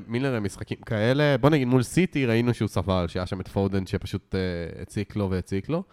[0.07, 3.85] מילנר, הם משחקים כאלה, בוא נגיד מול סיטי ראינו שהוא סבל, שהיה שם את פודן
[3.85, 4.39] שפשוט אה,
[4.81, 5.83] הציק לו והציק לו,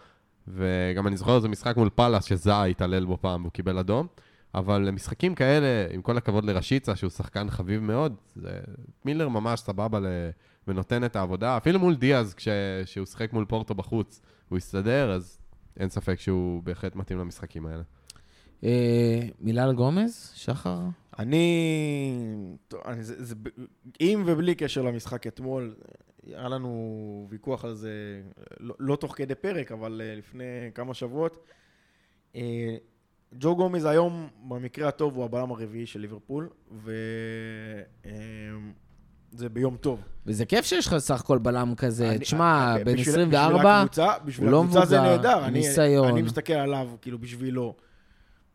[0.47, 4.07] וגם אני זוכר איזה משחק מול פאלאס שזאה התעלל בו פעם והוא קיבל אדום,
[4.55, 8.59] אבל משחקים כאלה, עם כל הכבוד לרשיצה, שהוא שחקן חביב מאוד, זה,
[9.05, 10.05] מילנר ממש סבבה ל...
[10.67, 12.47] ונותן את העבודה, אפילו מול דיאז, כש...
[12.85, 15.39] שהוא שיחק מול פורטו בחוץ, הוא הסתדר, אז
[15.79, 17.83] אין ספק שהוא בהחלט מתאים למשחקים האלה.
[18.63, 20.79] אה, מילה על גומז, שחר?
[21.19, 22.11] אני...
[22.67, 23.35] טוב, אני זה, זה,
[23.99, 25.75] עם ובלי קשר למשחק אתמול,
[26.25, 26.71] היה לנו
[27.29, 28.21] ויכוח על זה,
[28.59, 30.43] לא, לא תוך כדי פרק, אבל אה, לפני
[30.75, 31.43] כמה שבועות.
[32.35, 32.75] אה,
[33.39, 36.49] ג'ו גומז היום, במקרה הטוב, הוא הבלם הרביעי של ליברפול,
[39.33, 40.01] וזה ביום טוב.
[40.25, 42.09] וזה כיף שיש לך סך הכל בלם כזה.
[42.09, 45.45] אני- תשמע, אה, בן בשביל- 24, בשביל הקבוצה, בשביל לא הקבוצה זה נהדר.
[45.45, 45.63] אני-.
[46.09, 47.75] אני מסתכל עליו, כאילו, בשבילו.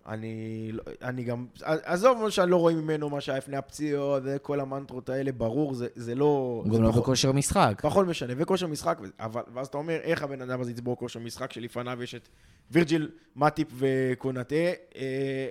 [0.09, 0.35] אני,
[0.73, 5.33] לא- אני גם, עזוב שאני לא רואה ממנו מה שהיה לפני הפציעות, וכל המנטרות האלה,
[5.33, 6.25] ברור, זה, זה לא...
[6.65, 7.79] הוא זה גם לא בכושר משחק.
[7.83, 11.53] פחות משנה, וכושר משחק, אבל, ואז אתה אומר, איך הבן אדם הזה יצבור כושר משחק
[11.53, 12.29] שלפניו יש את
[12.71, 14.55] וירג'יל, מאטיפ וקונאטה,
[14.97, 15.49] אה,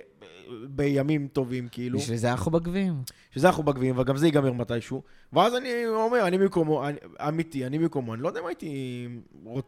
[0.68, 1.98] בימים טובים, כאילו.
[1.98, 2.94] בשביל זה אנחנו בגביעים.
[3.30, 5.02] שזה אנחנו בגביעים, וגם זה ייגמר מתישהו.
[5.32, 6.96] ואז אני אומר, אני במקומו, אני-
[7.28, 9.08] אמיתי, אני במקומו, אני לא יודע אם הייתי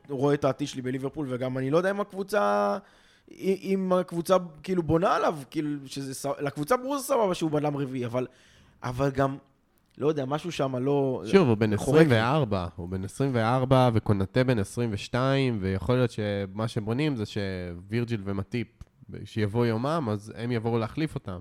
[0.08, 2.78] רואה את העתיד שלי בליברפול, וגם אני לא יודע אם הקבוצה,
[3.40, 8.06] אם הקבוצה כאילו בונה עליו, כאילו, שזה, ס- לקבוצה ברור זה סבבה שהוא בלם רביעי,
[8.06, 8.26] אבל,
[8.82, 9.36] אבל גם,
[9.98, 11.22] לא יודע, משהו שם לא...
[11.26, 12.04] שוב, הוא בן חורק לי.
[12.04, 18.68] 24, הוא בן 24 וקונטה בן 22, ויכול להיות שמה שבונים זה שווירג'יל ומטיפ,
[19.24, 21.38] שיבוא יומם, אז הם יבואו להחליף אותם.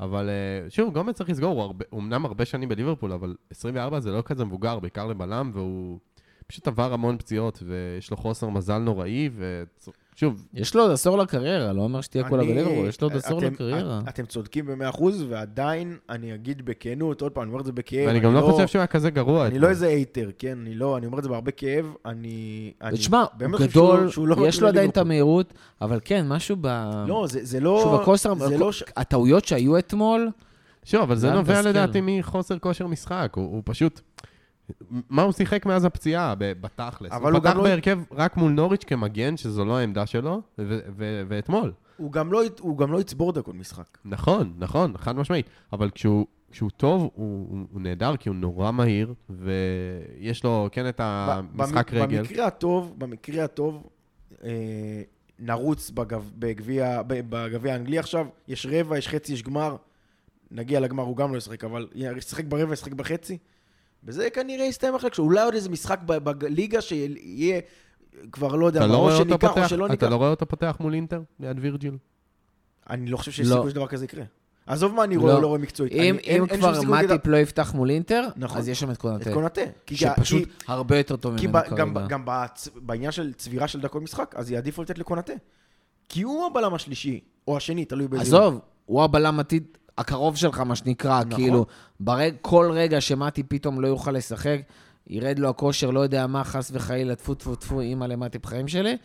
[0.00, 4.10] אבל אה, שוב, גומץ צריך לסגור, הוא הרבה- אמנם הרבה שנים בליברפול, אבל 24 זה
[4.10, 5.98] לא כזה מבוגר, בעיקר לבלם, והוא
[6.46, 9.30] פשוט עבר המון פציעות, ויש לו חוסר מזל נוראי,
[10.16, 13.40] ושוב, יש לו עוד עשור לקריירה, לא אומר שתהיה כולה בליברפול, יש לו עוד עשור
[13.40, 14.00] לקריירה.
[14.04, 18.06] את- אתם צודקים ב-100%, ועדיין, אני אגיד בכנות, עוד פעם, אני אומר את זה בכאב.
[18.08, 19.46] ואני גם לא חושב שהוא היה כזה גרוע.
[19.46, 19.58] אני.
[19.58, 20.58] לא איזה אייטר, כן?
[20.62, 22.72] אני לא, אני אומר את זה בהרבה כאב, אני...
[22.92, 24.96] ותשמע, הוא גדול, שהוא לא יש לו עדיין את.
[24.96, 26.66] המהירות, אבל כן, משהו ב...
[27.06, 27.80] לא, זה זה לא...
[27.82, 28.70] שוב, הכושר, לא...
[28.96, 30.28] הטעויות שהיו אתמול,
[30.84, 31.62] שוב, אבל זה נובע.
[31.62, 33.32] לדעתי מחוסר כושר משחק.
[33.36, 34.00] הוא, הוא פשוט...
[35.10, 37.12] מה הוא שיחק מאז הפציעה, בתכלס?
[37.12, 41.22] הוא הוא פתח לא- בהרכב רק מול נוריץ' כמגן, שזו לא העמדה שלו, ו- ו-
[41.28, 41.72] ואתמול.
[41.96, 43.98] הוא גם לא הוא גם לא יצבור דקות משחק.
[44.04, 45.46] נכון, נכון, חד משמעית.
[45.72, 47.10] אבל כשהוא, כשהוא טוב, הוא,
[47.50, 52.18] הוא, הוא נהדר, כי הוא נורא מהיר, ויש לו כן את המשחק במ- רגל.
[52.22, 53.86] במקרה הטוב, במקרה הטוב,
[54.44, 55.02] אה,
[55.38, 55.90] נרוץ
[56.38, 57.02] בגביע
[57.72, 59.76] האנגלי עכשיו, יש רבע, יש חצי, יש גמר.
[60.50, 63.38] נגיע לגמר, הוא גם לא ישחק, אבל ישחק ברבע, ישחק בחצי.
[64.04, 67.60] וזה כנראה יסתיים אחרי, אולי עוד איזה משחק ב- בליגה שיהיה
[68.32, 70.06] כבר, לא יודע, אתה מה, לא או שניקח או פותח, שלא אתה ניקח.
[70.06, 71.96] לא רואה אותו פותח מול אינטר, ליד וירג'יל?
[72.90, 73.54] אני לא חושב שיש לא.
[73.54, 74.24] סיכוי שדבר כזה יקרה.
[74.66, 75.20] עזוב מה אני לא.
[75.20, 75.92] רואה או לא רואה מקצועית.
[75.92, 78.58] אם אני- אם אין- אין שום כבר מאטיפ לא יפתח מול אינטר, נכון.
[78.58, 79.32] אז יש שם את את קונאטה.
[79.34, 79.60] קונאטה.
[79.86, 82.06] כי- שפשוט כי- הרבה יותר טוב ממנו ב- גם, כרגע.
[82.06, 82.68] גם בצ...
[82.76, 85.32] בעניין של צבירה של דקות משחק, אז יעדיפו לתת לקונאטה.
[86.08, 88.24] כי הוא הבלם השלישי, או השני, תלוי באיזה...
[88.24, 89.64] עזוב, הוא הבלם עתיד
[89.98, 91.34] הקרוב שלך, מה שנקרא, נכון.
[91.40, 91.66] כאילו,
[92.00, 94.60] ברג, כל רגע שמטי פתאום לא יוכל לשחק,
[95.06, 98.96] ירד לו הכושר, לא יודע מה, חס וחלילה, טפו טפו טפו, אימא למטי בחיים שלי.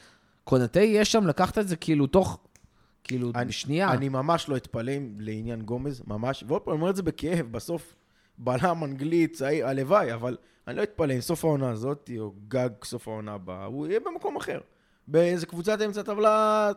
[0.44, 2.40] קונאטה יהיה שם, לקחת את זה כאילו תוך,
[3.04, 3.92] כאילו, אני- בשנייה.
[3.92, 6.44] אני ממש לא אתפלא לעניין גומז, ממש.
[6.48, 7.96] ועוד פעם, אני אומר את זה בכאב, בסוף
[8.38, 13.08] בלם אנגלי, צעיר, הלוואי, אבל אני לא אתפלא אם סוף העונה הזאת, או גג סוף
[13.08, 14.60] העונה הבאה, הוא יהיה במקום אחר.
[15.08, 16.72] באיזה קבוצת אמצע טבלה,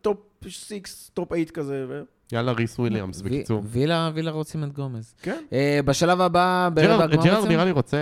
[0.00, 0.80] top 6,
[1.14, 2.02] top 8 כזה, ו...
[2.32, 3.62] יאללה, ריס וויליאמס, וי- בקיצור.
[3.64, 5.14] וילה, וילה רוצים את גומז.
[5.22, 5.44] כן.
[5.52, 7.48] אה, בשלב הבא, ברבע הגמר ג'רארד?
[7.48, 7.98] נראה לי רוצה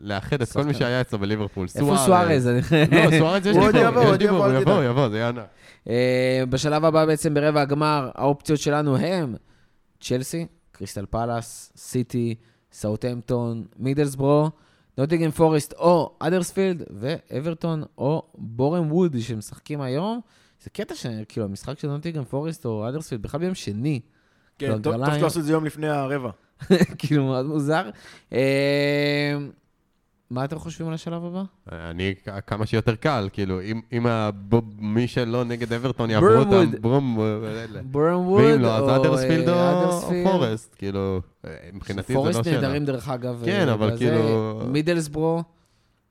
[0.00, 0.74] לאחד את כל מי.
[0.74, 1.66] שהיה אצלו בליברפול.
[1.76, 2.46] איפה סוארז?
[2.46, 3.68] לא, סוארז יש דיבור,
[4.12, 4.82] יש דיבור, הוא יבוא.
[4.84, 5.44] יבוא, זה יהיה ענק.
[5.88, 9.34] אה, בשלב הבא בעצם ברבע הגמר, האופציות שלנו הם
[10.00, 12.34] צ'לסי, קריסטל פלאס, סיטי,
[12.72, 14.50] סאוטהמפטון, מידלסברו,
[14.98, 20.20] נוטינגהאם פורסט או האדרספילד, ואברטון או בורם ווד שמשחקים היום.
[20.62, 24.00] זה קטע שכאילו המשחק של נוטינגהאם פורסט או האדרספילד בכלל ביום שני.
[24.58, 25.24] כן, לא, טוב היום.
[25.26, 26.30] עשו את זה יום לפני הרבע.
[26.98, 27.90] כאילו מאוד מוזר.
[28.32, 29.36] אה,
[30.30, 31.42] מה אתם חושבים על השלב הבא?
[31.72, 32.14] אני
[32.46, 34.06] כמה שיותר קל, כאילו, אם-
[34.78, 36.28] מי שלא נגד אברטון יעברו.
[36.30, 37.80] אותם, בורם, אלה.
[37.92, 40.00] בורם ווד ואם לא, אז האדרספילד או?
[40.24, 42.60] פורסט, כאילו, אה, מבחינתי זה לא פורסט שאלה.
[42.60, 43.42] נהדרים דרך אגב.
[43.44, 43.96] כן, אה, אבל.
[43.98, 45.42] כאילו- מידלסברו,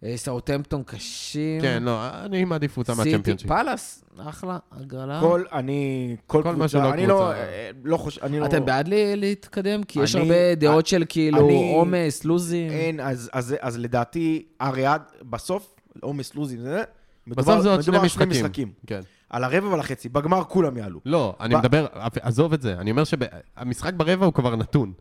[0.04, 1.62] אה, סאוטהמפטון קשים.
[1.62, 3.48] כן, לא, אני מעדיף אותם סיטי, מהצ'מפיונשיפ.
[3.50, 5.20] פאלאס, אחלה, הגרלה.
[5.22, 7.32] כל, אני, כל כל מה קבוצה, שלא אני לא, קבוצה.
[7.40, 8.46] אה, לא חושב, אני לא...
[8.46, 9.84] אתם בעד לי- להתקדם?
[9.84, 12.72] כי יש אני- הרבה דעות של כאילו אני- עומס, לוזים.
[12.72, 16.84] אין, אז, אז, אז לדעתי, הרי עד, בסוף, עומס לוזים, זה,
[17.28, 18.30] בסוף זה עוד שני מדובר על משחקים.
[18.30, 18.72] משחקים.
[18.88, 19.02] כן.
[19.30, 21.00] על הרבע ועל החצי, בגמר כולם יעלו.
[21.06, 21.86] לא, אני ב- מדבר,
[22.22, 24.94] עזוב את זה, אני אומר שהמשחק ברבע הוא כבר נתון.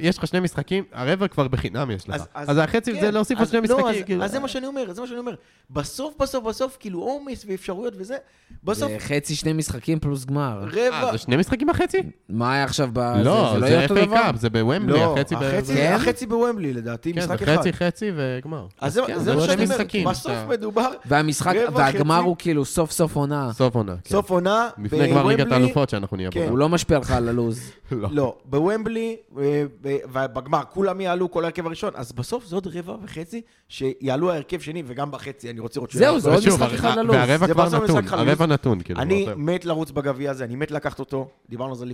[0.00, 2.14] יש לך שני משחקים, הרבע כבר בחינם יש לך.
[2.14, 3.86] אז- אז- אז החצי כן, זה להוסיף עוד שני לא, משחקים.
[3.86, 4.24] אז- כאילו.
[4.24, 5.34] אז זה מה שאני אומר, זה מה שאני אומר.
[5.70, 8.16] בסוף, בסוף, בסוף, כאילו עומס ואפשרויות וזה,
[8.64, 10.58] בסוף זה חצי שני משחקים פלוס גמר.
[10.66, 11.02] רבע...
[11.06, 11.98] אה, זה שני משחקים בחצי?
[12.28, 12.98] מה היה עכשיו ב...
[12.98, 14.16] לא, זה לא זה יהיה אותו FA דבר?
[14.16, 15.42] קאפ, זה בוומבלי, לא, החצי ב...
[15.42, 15.92] החצי- כן?
[15.96, 17.56] החצי בוומבלי, לדעתי, כן, משחק זה אחד.
[17.60, 18.66] חצי חצי וגמר.
[18.80, 22.18] אז זה כן, זה זה מה לא שאני שני אומר, משחקים, בסוף מדובר, והמשחק, והגמר.
[22.18, 23.52] הוא כאילו סוף סוף עונה.
[23.52, 23.94] סוף עונה.
[24.04, 24.10] כן.
[24.10, 26.40] סוף עונה, לפני גמר ליגת האלופות שאנחנו נהיה כן.
[26.44, 26.50] פה.
[26.50, 27.70] הוא לא משפיע לך על הלוז.
[27.92, 28.08] לא.
[28.12, 32.96] לא, בוומבלי, אה, ב- ובגמר כולם יעלו, כל ההרכב הראשון, אז בסוף זה עוד רבע
[33.02, 36.20] וחצי שיעלו ההרכב שני, וגם בחצי, אני רוצה לראות שהוא זהו.
[36.20, 37.16] זה עוד משחק אחד ללוז.
[37.16, 38.08] והרבע זה כבר נתון.
[38.08, 39.00] הרבע נתון, כאילו.
[39.00, 41.84] אני מת לרוץ בגביע הזה, אני מת לקחת אותו, דיברנו על זה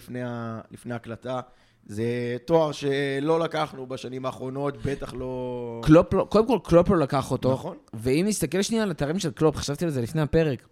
[0.70, 1.40] לפני ההקלטה.
[1.86, 5.80] זה תואר שלא לקחנו בשנים האחרונות, בטח לא...
[5.84, 7.52] קלופ לא, קודם כל קלופ לא לקח אותו.
[7.52, 7.76] נכון.
[7.94, 10.66] ואם נסתכל שנייה על התארים של קלופ, חשבתי על זה לפני הפרק,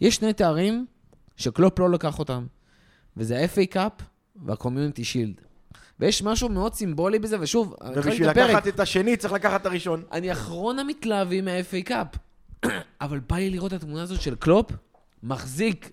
[0.00, 0.86] יש שני תארים
[1.36, 2.46] שקלופ לא לקח אותם,
[3.16, 3.92] וזה ה-FA Cup
[4.36, 5.40] וה-Community Shield.
[6.02, 8.28] ויש משהו מאוד סימבולי בזה, ושוב, ובשביל.
[8.30, 10.02] לקחת את השני צריך לקחת את הראשון.
[10.12, 12.06] אני אחרון המתלהבים מה-FA Cup,
[13.00, 14.70] אבל בא לי לראות את התמונה הזאת של קלופ,
[15.22, 15.90] מחזיק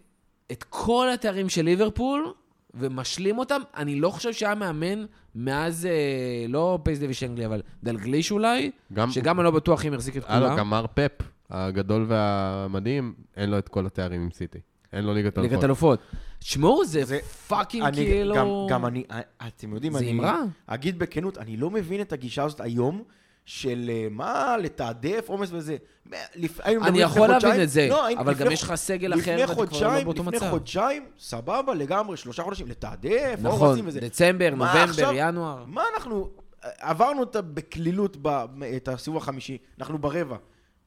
[0.52, 2.34] את כל התארים של ליברפול,
[2.74, 3.62] ומשלים אותם.
[3.78, 5.92] אני לא חושב שהיה מאמן מאז, אה,
[6.50, 10.24] לא פייס דוויש אנגלי, אבל דלגליש אולי, גם- שגם אני לא בטוח אם יחזיק את
[10.28, 10.58] הלו, כולם.
[10.58, 11.12] גם מר פפ,
[11.50, 14.60] הגדול והמדהים, אין לו את כל התארים עם סיטי.
[14.94, 16.00] אין לו ליגת ליגת אלופות.
[16.40, 18.36] תשמעו, זה זה- פאקינג אני, כאילו...
[18.36, 19.04] גם, גם אני,
[19.48, 20.42] אתם יודעים, זה אני אמרה.
[20.68, 23.04] אגיד בכנות, אני לא מבין את הגישה הזאת היום,
[23.46, 25.78] של אה, מה, לתעדף עומס וזה.
[26.36, 26.62] לפ...
[26.62, 29.46] אני יכול לפני להבין את זה, לא, אבל לפני גם יש לך סגל אחר, לפני
[29.46, 30.50] ואתה כבר לא באותו לפני מצב.
[30.50, 33.80] חודשיים, סבבה לגמרי, שלושה חודשים, לתעדף, נכון.
[34.00, 35.12] דצמבר, נובמבר, עכשיו?
[35.16, 35.64] ינואר.
[35.68, 36.30] מה אנחנו,
[36.62, 38.28] עברנו אותה בקלילות, ב,
[38.78, 40.38] את הסיבוב החמישי, אנחנו ברבע.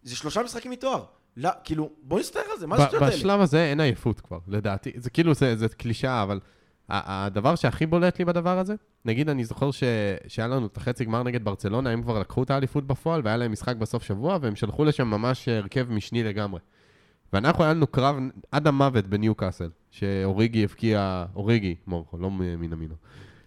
[0.02, 1.04] זה שלושה משחקים מתואר.
[1.36, 3.14] לא, כאילו, בוא נסתכל על זה, מה זה השטויות האלה?
[3.16, 4.92] בשלב הזה אין עייפות כבר, לדעתי.
[4.96, 6.40] זה כאילו, זה, זה קלישאה, אבל
[6.88, 9.82] ה- הדבר שהכי בולט לי בדבר הזה, נגיד, אני זוכר ש...
[10.26, 13.52] שהיה לנו את החצי גמר נגד ברצלונה, הם כבר לקחו את האליפות בפועל, והיה להם
[13.52, 16.60] משחק בסוף שבוע, והם שלחו לשם ממש הרכב משני לגמרי.
[17.32, 18.16] ואנחנו, היה לנו קרב
[18.52, 22.94] עד המוות בניוקאסל, שאוריגי הבקיע, אוריגי, מורכו, לא מ- מנמינו.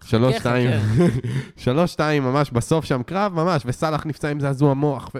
[0.03, 0.69] שלוש, שתיים.
[1.57, 5.09] שלוש, שתיים, ממש בסוף שם קרב, ממש, וסאלח נפצע עם זעזוע מוח.
[5.15, 5.19] ו...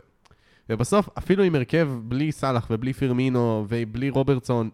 [0.70, 4.70] ובסוף, אפילו עם הרכב בלי סאלח ובלי פירמינו ובלי רוברטסון,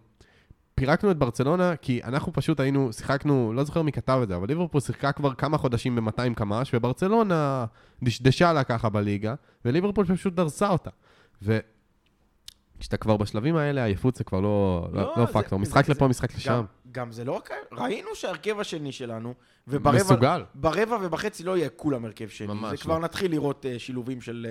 [0.75, 4.47] פירקנו את ברצלונה, כי אנחנו פשוט היינו, שיחקנו, לא זוכר מי כתב את זה, אבל
[4.47, 7.65] ליברפול שיחקה כבר כמה חודשים ב-200 קמ"ש, וברצלונה
[8.03, 9.33] דשדשה לה ככה בליגה,
[9.65, 10.89] וליברפול פשוט דרסה אותה.
[12.81, 15.59] וכשאתה כבר בשלבים האלה, עייפות זה כבר לא, לא, לא, לא זה- פקטור.
[15.59, 16.51] זה- משחק זה- לפה, משחק לשם.
[16.51, 17.49] גם, גם זה לא רק...
[17.71, 19.33] ראינו שההרכב השני שלנו,
[19.67, 19.97] וברבע...
[19.97, 20.43] מסוגל.
[20.55, 22.47] ברבע ובחצי לא יהיה כולם הרכב שני.
[22.47, 22.81] ממש זה לא.
[22.81, 24.47] כבר נתחיל לראות uh, שילובים של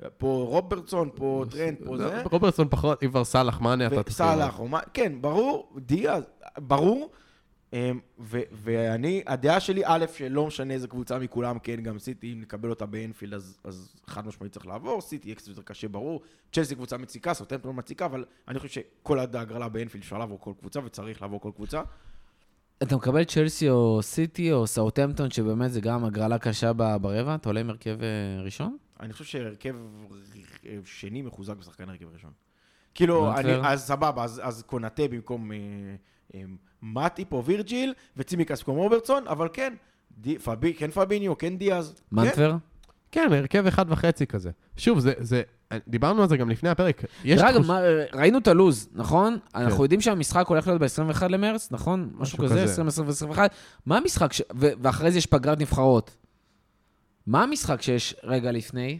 [0.00, 2.22] uh, פה רוברטסון, פה טרנד, פה זה.
[2.30, 4.02] רוברטסון פחות, אם כבר סאלח, מאנה אתה
[4.68, 6.22] מה, כן, ברור, דיאז,
[6.58, 7.10] ברור.
[7.72, 12.40] אמ, ו- ואני, הדעה שלי, א', שלא משנה איזה קבוצה מכולם, כן, גם סיטי, אם
[12.40, 16.22] נקבל אותה באנפילד, אז, אז חד משמעית צריך לעבור, סיטי יהיה קצת יותר קשה, ברור.
[16.52, 20.52] צ'לסי קבוצה מציקה, סוטמפטון מציקה, אבל אני חושב שכל עד ההגרלה באנפילד אפשר לעבור כל
[20.60, 21.82] קבוצה, וצריך לעבור כל קבוצה.
[22.82, 27.34] אתה מקבל צ'לסי או סיטי או סאוטהמפטון, שבאמת זה גם הגרלה קשה ברבע?
[27.34, 28.76] אתה עולה עם הרכב אה, ראשון?
[29.00, 29.76] אני חושב שהרכב
[30.84, 32.32] שני מחוזק בשחקן הרכב ראשון.
[32.94, 33.52] כאילו, מאוד אני.
[33.68, 35.56] אז סבבה, אז, אז קונאטה במקום אה,
[36.34, 36.42] אה,
[36.82, 39.74] מאטיפ או וירג'יל, וצימקס במקום רוברטסון, אבל כן,
[40.18, 41.94] די, פבי, כן פביניו, כן דיאז.
[41.94, 42.56] כן, מנטבר?
[43.12, 44.50] כן, הרכב אחד וחצי כזה.
[44.76, 45.42] שוב, זה, זה,
[45.88, 47.04] דיברנו על זה גם לפני הפרק.
[47.24, 47.80] יש דרך אגב, תחוש- מה-
[48.14, 49.38] ראינו את הלו"ז, נכון?
[49.54, 52.00] אנחנו יודעים שהמשחק הולך להיות ב-21 למרץ, נכון?
[52.12, 52.62] משהו משהו כזה, כזה.
[52.62, 53.50] 2021.
[53.86, 56.16] מה המשחק, ש- ו- ואחרי זה יש פגרת נבחרות.
[57.26, 58.98] מה המשחק שיש רגע לפני?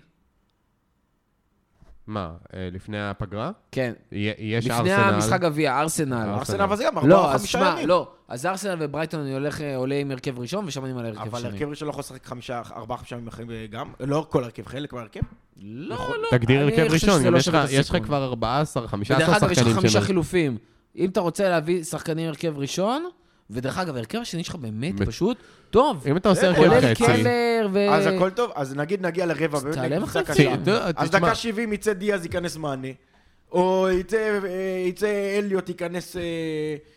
[2.08, 3.50] מה, אה, לפני הפגרה?
[3.72, 3.92] כן.
[4.12, 5.14] יש לפני ארסנל.
[5.14, 6.28] המשחק גביע, ארסנל.
[6.38, 7.88] ארסנל, אבל זה גם לא, ארבעה, חמישה ימים.
[7.88, 8.08] לא.
[8.28, 11.40] אז ארסנל וברייטון אני הולך, אה, עולה עם הרכב ראשון, ושם אני מעלה הרכב אבל
[11.40, 11.48] שני.
[11.48, 14.92] הרכב ראשון לא יכול לשחק חמישה, ארבעה, חמישה ימים אחרים גם, לא כל הרכב, חלק
[14.92, 15.20] מהרכב.
[15.62, 16.38] לא, יכול- לא.
[16.38, 17.38] תגדיר הרכב ראשון, גם לא
[17.70, 17.96] יש לך-.
[18.04, 20.00] כבר 14, 15 ודרך אגב, יש לך שחקנים חמישה.
[20.00, 20.58] חילופים.
[20.96, 23.08] אם אתה רוצה להביא שחקנים הרכב ראשון,
[23.50, 25.37] ודרך אגב, ההרכב השני שלך באמת ב- פשוט
[25.70, 26.06] טוב.
[26.11, 26.94] אם אתה עושה הרכב כולל חצי...
[27.04, 27.88] קלר ו...
[27.90, 30.22] אז הכל טוב, אז נגיד נגיע לרבע, באמת תעלה נגיד קבוצה.
[30.22, 30.54] קשה.
[30.96, 32.88] אז דקה 70 יצא דיאז, ייכנס מאנה.
[33.52, 35.06] או יצא, אה, יצא
[35.38, 36.22] אליוט, ייכנס אה,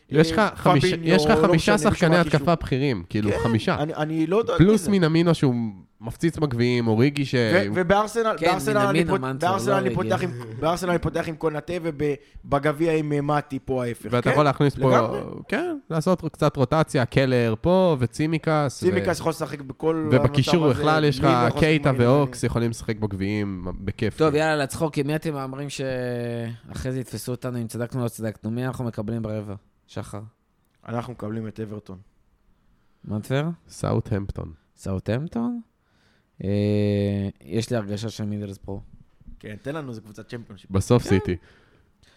[0.10, 2.18] יש לך אה, חמישה- יש לך לא חמישה מישהו שחקני.
[2.18, 3.78] התקפה בכירים, כאילו כן, חמישה.
[3.80, 4.54] אני- לא יודע...
[4.58, 4.92] פלוס מזה.
[4.92, 5.56] מינמינו שהוא
[6.02, 7.36] מפציץ בגביעים, אוריגי ש...
[7.36, 9.96] ו- ובארסנל, כן, בארסנל אני פות- מנצור, בארסנל לא אני.
[9.96, 14.10] פותח עם- בארסנל אני פותח עם קונאטה ובגביע עם אה, מתי פה ההפך.
[14.12, 14.32] ואתה כן?
[14.32, 15.20] יכול להכניס פה, לגמרי.
[15.48, 18.50] כן, לעשות קצת רוטציה, קלר פה וצימקס.
[18.84, 20.10] ו- סימיקס יכול לשחק בכל...
[20.12, 21.92] ובקישור המצב הזה, בכלל יש לך לא קייטה?
[21.98, 24.18] ואוקס יכולים לשחק בגביעים בכיף.
[24.18, 28.52] טוב, יאללה, לצחוק, מי אתם מהמרים שאחרי זה יתפסו אותנו אם צדקנו או לא צדקנו?
[28.52, 29.56] מי אנחנו מקבלים ברבע?
[29.88, 30.22] שחר.
[30.88, 31.98] אנחנו מקבלים את אברטון.
[33.06, 33.44] מנטבר?
[33.70, 34.52] סאוטהמפטון.
[34.78, 35.62] סאוטהמפטון?
[36.44, 36.50] אה,
[37.42, 38.82] יש לי הרגשה של מידלסבורו.
[39.40, 40.72] כן, תן לנו איזה קבוצת צ'מפיונשיפ.
[40.72, 41.36] בסוף סיטי.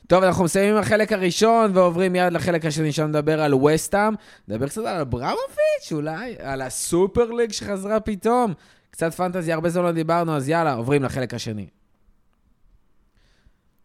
[0.06, 4.14] טוב, אנחנו מסיימים עם החלק הראשון ועוברים מיד לחלק השני, שם נדבר על ווסטהאם.
[4.48, 8.54] נדבר קצת על אברמוביץ', אולי, על הסופר ליג שחזרה פתאום.
[8.90, 11.66] קצת פנטזי, הרבה זמן לא דיברנו, אז יאללה, עוברים לחלק השני.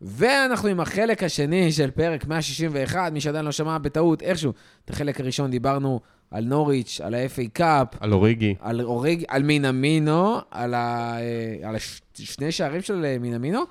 [0.02, 4.54] ואנחנו עם החלק השני של פרק 161, מי שעדיין לא שמע בטעות, איכשהו,
[4.86, 6.00] את החלק הראשון דיברנו
[6.32, 8.56] על נוריץ', על ה-FA Cup, על אוריגי.
[8.60, 11.76] על אוריג, על מינמינו, על, ה, אה, על
[12.14, 13.62] שני שערים של אה, מינמינו.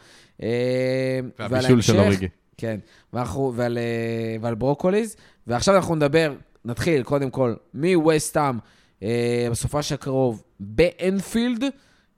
[0.42, 1.98] אה, והבישול של.
[1.98, 2.28] אוריגי.
[2.56, 2.78] כן,
[3.12, 3.78] ואנחנו, ועל,
[4.40, 5.16] ועל ברוקוליס.
[5.46, 8.58] ועכשיו אנחנו נדבר, נתחיל קודם כל מווסטהאם,
[9.02, 11.64] אה, בסופש הקרוב באנפילד.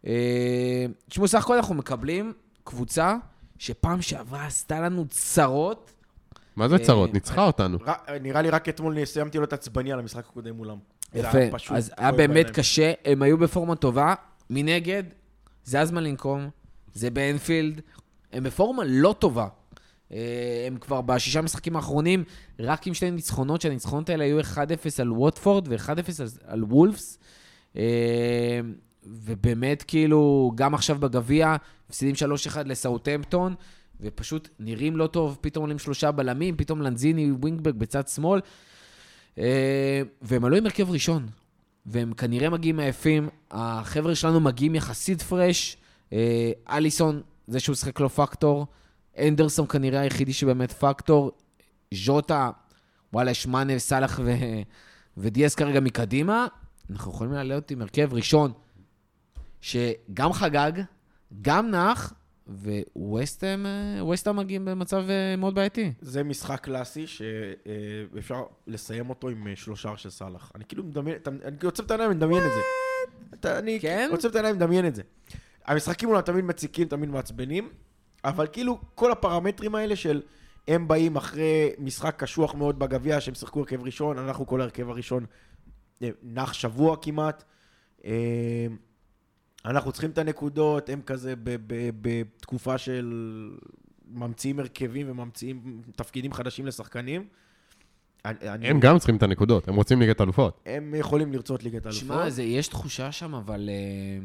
[0.07, 2.33] אה, תשמעו, סך הכל אנחנו מקבלים
[2.65, 3.17] קבוצה
[3.59, 5.93] שפעם שעברה עשתה לנו צרות.
[6.61, 7.15] מה זה אה, צרות?
[7.15, 7.79] ניצחה אותנו.
[7.87, 10.77] ר- נראה לי רק אתמול סיימתי להיות עצבני על המשחק הקודם מולם.
[11.15, 11.39] יפה,
[11.71, 12.51] אז היה באמת.
[12.51, 14.15] קשה, הם היו בפורמה טובה.
[14.51, 15.03] מנגד,
[15.65, 16.49] זה הזמן לנקום,
[16.95, 17.81] זה באנפילד,
[18.33, 19.47] הם בפורמה לא טובה.
[20.13, 20.19] אה,
[20.67, 22.25] הם כבר בשישה משחקים האחרונים,
[22.59, 24.57] רק עם שני ניצחונות, שהניצחונות האלה היו 1-0
[25.01, 25.89] על ווטפורד ו-1-0
[26.21, 27.19] על, על וולפס.
[27.77, 28.61] אה,
[29.07, 31.57] ובאמת, כאילו, גם עכשיו בגביע,
[31.91, 32.15] מפסידים
[32.55, 33.55] 3-1 לסאוטהמפטון,
[34.01, 38.41] ופשוט נראים לא טוב, פתאום עולים שלושה בלמים, פתאום לנזיני ווינגברג בצד שמאל.
[39.39, 41.27] אה, והם עלו עם הרכב ראשון,
[41.87, 43.29] והם כנראה מגיעים עייפים.
[43.51, 45.77] החבר'ה שלנו מגיעים יחסית פרש.
[46.13, 48.67] אה, אליסון, זה שהוא שיחק לו פקטור.
[49.19, 51.33] אנדרסון כנראה היחידי שבאמת פקטור.
[51.95, 52.51] ז'וטה,
[53.13, 54.31] וואלה, יש מאנה, סאלח ו...
[55.17, 56.47] ודיאס כרגע מקדימה.
[56.91, 58.53] אנחנו יכולים לעלות עם הרכב ראשון,
[59.61, 60.73] שגם חגג,
[61.43, 62.13] גם נח,
[62.97, 63.71] וווסטהאם אה,
[64.05, 65.93] ווסטהאם מגיעים במצב אה, מאוד בעייתי.
[66.01, 70.53] זה משחק קלאסי שאפשר לסיים אותו עם אה, שלושה של סאלח.
[70.55, 72.61] אני כאילו מדמיין, אני עוצם את העיניים ומדמיין את זה.
[73.35, 74.09] אתה- אני כן?
[74.13, 75.03] עוצם את העיניים ומדמיין את זה.
[75.67, 77.69] המשחקים מולם תמיד מציקים, תמיד מעצבנים,
[78.25, 80.23] אבל כאילו כל הפרמטרים האלה של
[80.69, 85.25] הם באים אחרי משחק קשוח מאוד בגביע, שהם שיחקו הרכב ראשון, אנחנו כל ההרכב הראשון
[86.03, 87.45] אה, נח שבוע כמעט.
[89.65, 93.13] אנחנו צריכים את הנקודות, הם כזה ב- ב- בתקופה של
[94.13, 95.61] ממציאים הרכבים וממציאים
[95.97, 97.25] תפקידים חדשים לשחקנים.
[98.25, 100.61] אני, אני, הם גם צריכים את הנקודות, הם רוצים ליגת אלופות.
[100.67, 102.01] הם יכולים לרצות ליגת אלופות.
[102.01, 103.75] שמע, זה- יש תחושה שם, אבל אה,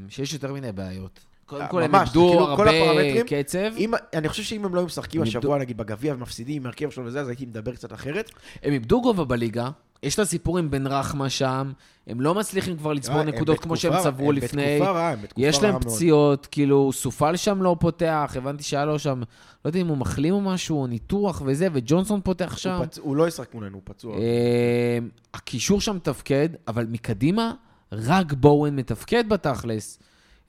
[0.09, 1.19] שיש יותר מדי בעיות.
[1.45, 3.71] קודם אה, כל, הם ממש, איבדו כאילו, כל הרבה הפרמטרים- קצב.
[3.77, 6.89] אם, אני חושב שאם הם לא היו משחקים הם השבוע, נגיד, בגביע ומפסידים עם הרכב
[6.89, 8.31] שלו וזה, אז הייתי מדבר קצת אחרת.
[8.63, 9.69] הם איבדו גובה בליגה,
[10.05, 11.71] יש את הסיפור עם בן רחמה שם,
[12.07, 14.75] הם לא מצליחים כבר לצבור אה, הם נקודות כמו שהם צברו הם לפני.
[14.75, 15.83] בתקופה רעה, הם בתקופה יש רעה להם מאוד.
[15.83, 19.19] פציעות, כאילו, סופל שם לא פותח, הבנתי שהיה לו שם,
[19.65, 22.81] לא יודע אם הוא מחלים או משהו, או ניתוח וזה, וג'ונסון פותח שם.
[22.99, 24.17] הוא לא ישחק מולנו, הוא פצוע.
[24.17, 24.97] אה,
[25.33, 27.53] הקישור שם מתפקד, אבל מקדימה,
[27.91, 29.99] רק בואוין מתפקד בתכלס.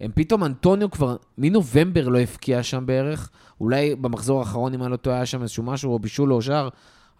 [0.00, 3.30] הם פתאום, אנטוניו כבר מנובמבר לא הבקיע שם בערך.
[3.60, 6.68] אולי במחזור האחרון, אם אני לא טועה, היה שם איזשהו משהו, או בישול או שער,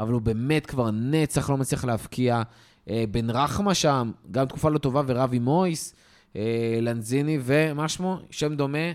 [0.01, 2.43] אבל הוא באמת כבר נצח לא מצליח להבקיע.
[2.91, 5.95] אה, בן רחמה שם, גם תקופה לא טובה, ורבי מויס,
[6.37, 8.19] אה, לנזיני, ומה שמו?
[8.31, 8.93] שם דומה,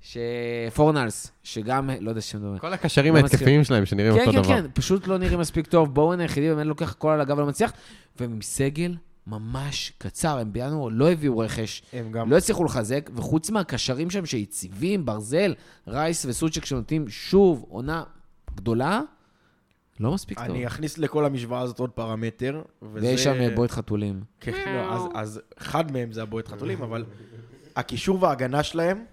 [0.00, 0.16] ש...
[0.74, 2.58] פורנלס, שגם, לא יודע שם דומה.
[2.58, 4.48] כל הקשרים לא ההתקפיים שלהם שנראים כן, אותו כן, דבר.
[4.48, 5.94] כן, פשוט לא נראים מספיק טוב.
[5.94, 7.72] בואוין היחידי באמת לוקח הכל על הגב ולא מצליח,
[8.20, 8.94] והם עם סגל
[9.26, 12.30] ממש קצר, הם בינואר לא הביאו רכש, הם גם...
[12.30, 15.54] לא הצליחו לחזק, וחוץ מהקשרים שם שיציבים, ברזל,
[15.88, 18.02] רייס וסוצ'ק שנותנים שוב עונה
[18.54, 19.00] גדולה,
[20.00, 20.50] לא מספיק טוב.
[20.50, 22.62] אני אכניס לכל המשוואה הזאת עוד פרמטר.
[22.82, 23.06] וזה...
[23.06, 24.22] ויש שם אה, בועט חתולים.
[24.40, 27.04] כן, לא, אז, אז אחד מהם זה הבועט חתולים, אבל
[27.76, 29.04] הקישור וההגנה שלהם,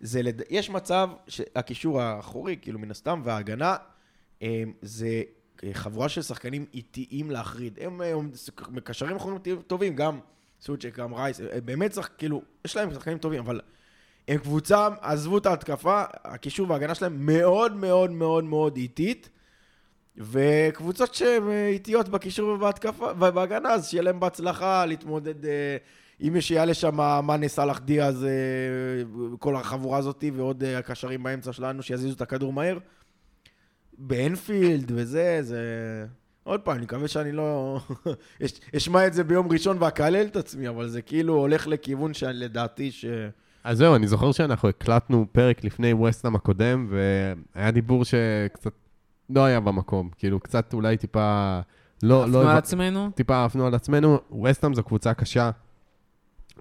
[0.00, 0.42] זה לד...
[0.50, 3.76] יש מצב שהקישור האחורי, כאילו מן הסתם, וההגנה,
[4.40, 5.22] הם, זה
[5.72, 7.78] חבורה של שחקנים איטיים להחריד.
[7.80, 8.12] הם אה,
[8.68, 10.20] מקשרים אחרונים טובים, גם
[10.60, 12.10] סוצ'ק, גם רייס, הם באמת שחק...
[12.18, 13.60] כאילו, יש להם שחקנים טובים, אבל
[14.28, 19.28] הם קבוצה, עזבו את ההתקפה, הקישור וההגנה שלהם מאוד מאוד מאוד מאוד איטית.
[20.18, 25.76] וקבוצות שהן אה, איטיות בקישור ובהתקפה, ובהגנה, אז שיהיה להם בהצלחה להתמודד, אה,
[26.20, 28.30] אם יעלה שם מאנה סאלח דיאז, אה,
[29.38, 32.78] כל החבורה הזאת, ועוד הקשרים באמצע שלנו שיזיזו את הכדור מהר.
[33.98, 35.60] באנפילד וזה, זה...
[36.44, 37.78] עוד פעם, אני מקווה שאני לא...
[38.44, 42.90] אש- אשמע את זה ביום ראשון ואקלל את עצמי, אבל זה כאילו הולך לכיוון שלדעתי
[42.90, 43.04] ש...
[43.64, 48.72] אז זהו, אני זוכר שאנחנו הקלטנו פרק לפני ווסטהאם הקודם, והיה דיבור שקצת
[49.30, 50.08] לא היה במקום.
[50.16, 51.60] כאילו, קצת אולי טיפה...
[52.02, 52.40] לא, עפנו לא...
[52.40, 53.10] על הבנ- עצמנו.
[53.14, 54.18] טיפה עפנו על עצמנו.
[54.30, 55.50] ווסטהאם זו קבוצה קשה.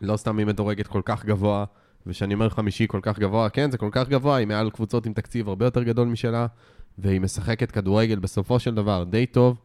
[0.01, 1.65] לא סתם היא מדורגת כל כך גבוה,
[2.07, 5.13] וכשאני אומר חמישי כל כך גבוה, כן, זה כל כך גבוה, היא מעל קבוצות עם
[5.13, 6.47] תקציב הרבה יותר גדול משלה,
[6.97, 9.57] והיא משחקת כדורגל בסופו של דבר די טוב,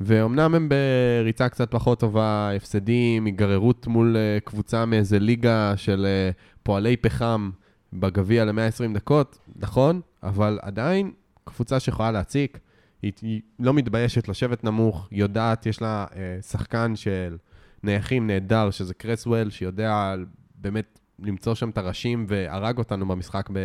[0.00, 6.30] ואומנם הם בריצה קצת פחות טובה, הפסדים, היגררות מול אה, קבוצה מאיזה ליגה של אה,
[6.62, 7.50] פועלי פחם
[7.92, 11.10] בגביע ל-120 דקות, נכון, אבל עדיין
[11.44, 12.58] קבוצה שיכולה להציק.
[13.02, 17.36] היא, היא לא מתביישת לשבת נמוך, יודעת, יש לה אה, שחקן של
[17.82, 20.14] נייחים נהדר, שזה קרסוול, שיודע
[20.54, 23.58] באמת למצוא שם את הראשים והרג אותנו במשחק ב,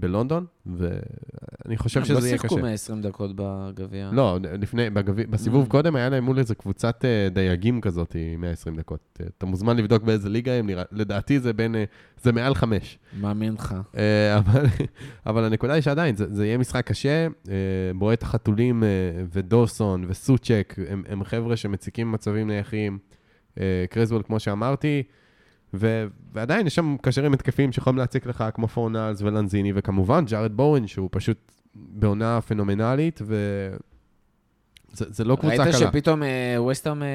[0.00, 2.48] בלונדון, ואני חושב שזה יהיה לא קשה.
[2.48, 4.10] שיחקו 120 דקות בגביע.
[4.12, 5.70] לא, לפני, בגביע, בסיבוב Mm.
[5.70, 9.18] קודם היה להם מול איזה קבוצת אה, דייגים כזאת, 120 דקות.
[9.20, 11.74] אה, אתה מוזמן לבדוק באיזה ליגה הם, נראה, לדעתי זה בין,
[12.22, 12.98] זה מעל חמש.
[13.20, 13.74] מאמין לך.
[14.38, 14.64] אבל,
[15.26, 17.26] אבל הנקודה היא שעדיין, זה, זה יהיה משחק קשה.
[17.94, 18.82] בועט החתולים
[19.32, 22.98] ודוסון וסוצ'ק, הם, הם חבר'ה שמציקים מצבים נייחים.
[23.90, 25.02] קרזוול, כמו שאמרתי.
[25.74, 30.86] ו, ועדיין יש שם קשרים התקפיים שיכולים להציק לך, כמו פורנלס ולנזיני, וכמובן ג'ארוד בואן,
[30.86, 33.76] שהוא פשוט בעונה פנומנלית, וזה
[35.10, 35.64] זה לא קבוצה קלה.
[35.64, 37.08] ראית שפתאום אה, ווסטהאם אה,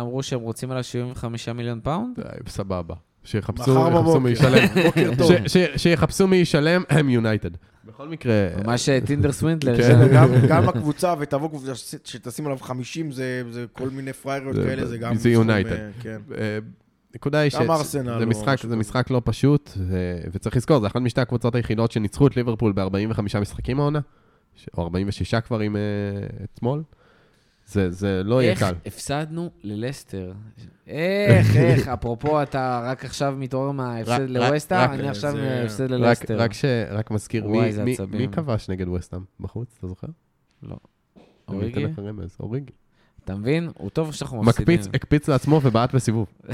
[0.00, 2.16] אמרו שהם רוצים עליו 75 מיליון פאונד?
[2.16, 2.94] די, סבבה.
[3.24, 4.30] שיחפשו מי.
[4.30, 4.66] ישלם.
[4.84, 5.32] בוקר טוב.
[5.48, 7.50] ש- ש- שיחפשו מי ישלם, הם יונייטד.
[7.84, 8.32] בכל מקרה,
[8.64, 9.76] ממש אה, טינדר סווינדלר.
[9.76, 9.82] כן.
[9.82, 11.72] של- גם, גם הקבוצה, ותבוא קבוצה
[12.04, 15.14] שתשים עליו 50, זה, זה כל מיני פריירות זה- כאלה, זה גם...
[15.14, 15.76] זה יונייטד.
[17.12, 17.20] אה, כן.
[17.20, 17.58] אה, נקודה היא שזה
[18.24, 18.76] או משחק, זה כזה.
[18.76, 23.38] משחק לא פשוט, ו- וצריך לזכור, זה אחת משתי הקבוצות היחידות שניצחו את ליברפול ב-45
[23.40, 24.00] משחקים העונה,
[24.54, 25.80] ש- או 46 כבר עם אה,
[26.44, 26.82] אתמול.
[27.66, 28.74] זה, זה לא יהיה איך קל.
[28.86, 30.32] הפסדנו ללסטר?
[30.86, 36.38] איך, איך, אפרופו, אתה רק עכשיו מתעורר מההפסד לווסטה, אני עכשיו מההפסד רק, ללסטר.
[36.38, 38.18] רק, ש, רק מזכיר, וואי, מי, מי.
[38.18, 40.06] מי כבש נגד וסטאם בחוץ, אתה זוכר?
[40.62, 40.74] אני
[41.48, 41.86] אוריגי?
[42.40, 42.72] אוריגי.
[43.24, 43.70] אתה מבין?
[43.78, 44.74] הוא טוב שאנחנו מפסידים.
[44.74, 46.26] מקפיץ, הקפיץ לעצמו ובעט בסיבוב.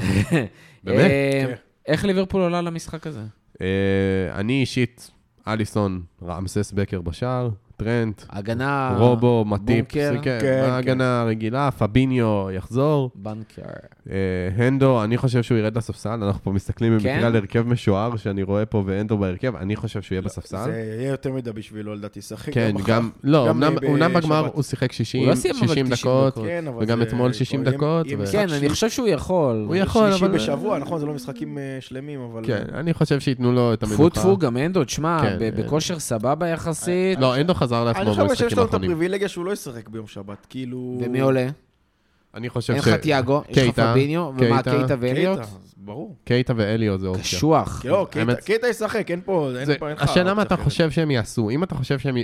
[0.83, 1.11] באמת?
[1.11, 1.53] אה, כן.
[1.87, 3.21] איך ליברפול עולה למשחק הזה?
[3.61, 3.67] אה,
[4.33, 5.11] אני אישית,
[5.47, 7.49] אליסון, רמסס בקר בשער,
[7.83, 8.95] טרנט, הגנה...
[8.97, 10.13] רובו, מטיפ, בונקר.
[10.21, 13.61] כן, כן, ההגנה הרגילה, פביניו יחזור, בנקר.
[14.11, 14.15] אה,
[14.65, 17.23] הנדו, אני חושב שהוא ירד לספסל, אנחנו פה מסתכלים במקרה כן?
[17.25, 20.63] על הרכב משוער שאני רואה פה והנדו בהרכב, אני חושב שהוא יהיה בספסל.
[20.63, 22.87] זה יהיה יותר מדי בשבילו, לדעתי, לשחק כן, מחר.
[22.93, 24.49] גם, לא, גם אמנם בגמר.
[24.53, 26.45] הוא שיחק 60 הוא לא סיים אבל 60 90 דקות, דקות.
[26.45, 29.63] כן, וגם זה- אתמול 60 יהיה- דקות, כן, אני חושב שהוא יכול.
[29.67, 32.41] הוא יכול, שלישי אבל- בשבוע, נכון, זה לא משחקים אה, שלמים, אבל...
[32.45, 34.19] כן, אני חושב שייתנו לו את טפו המנוחה.
[34.21, 37.19] טפו, גם אנדו, תשמע, כן, ב- אה, בכושר סבבה יחסית.
[37.19, 38.91] לא, הנדו חזר אני לעצמו חושב שיש במשחקים לנו את האחרונים.
[38.91, 40.99] הפריבילגיה שהוא לא ישחק ביום שבת, כאילו...
[41.05, 41.47] ומי עולה?
[42.33, 42.87] אני חושב אין ש...
[42.87, 45.39] לך תיאגו, יש לך פביניו, ומה, קייטה, ואליוט?
[45.77, 46.15] ברור.
[46.23, 47.23] קייטה ואליו זה אופציה.
[47.23, 47.85] קשוח.
[47.85, 49.49] לא, קייטה- ישחק, אין פה...
[49.59, 50.57] אין אין השאלה מה אתה.
[50.57, 51.49] חושב שהם יעשו.
[51.49, 52.17] אם אתה חושב שהם...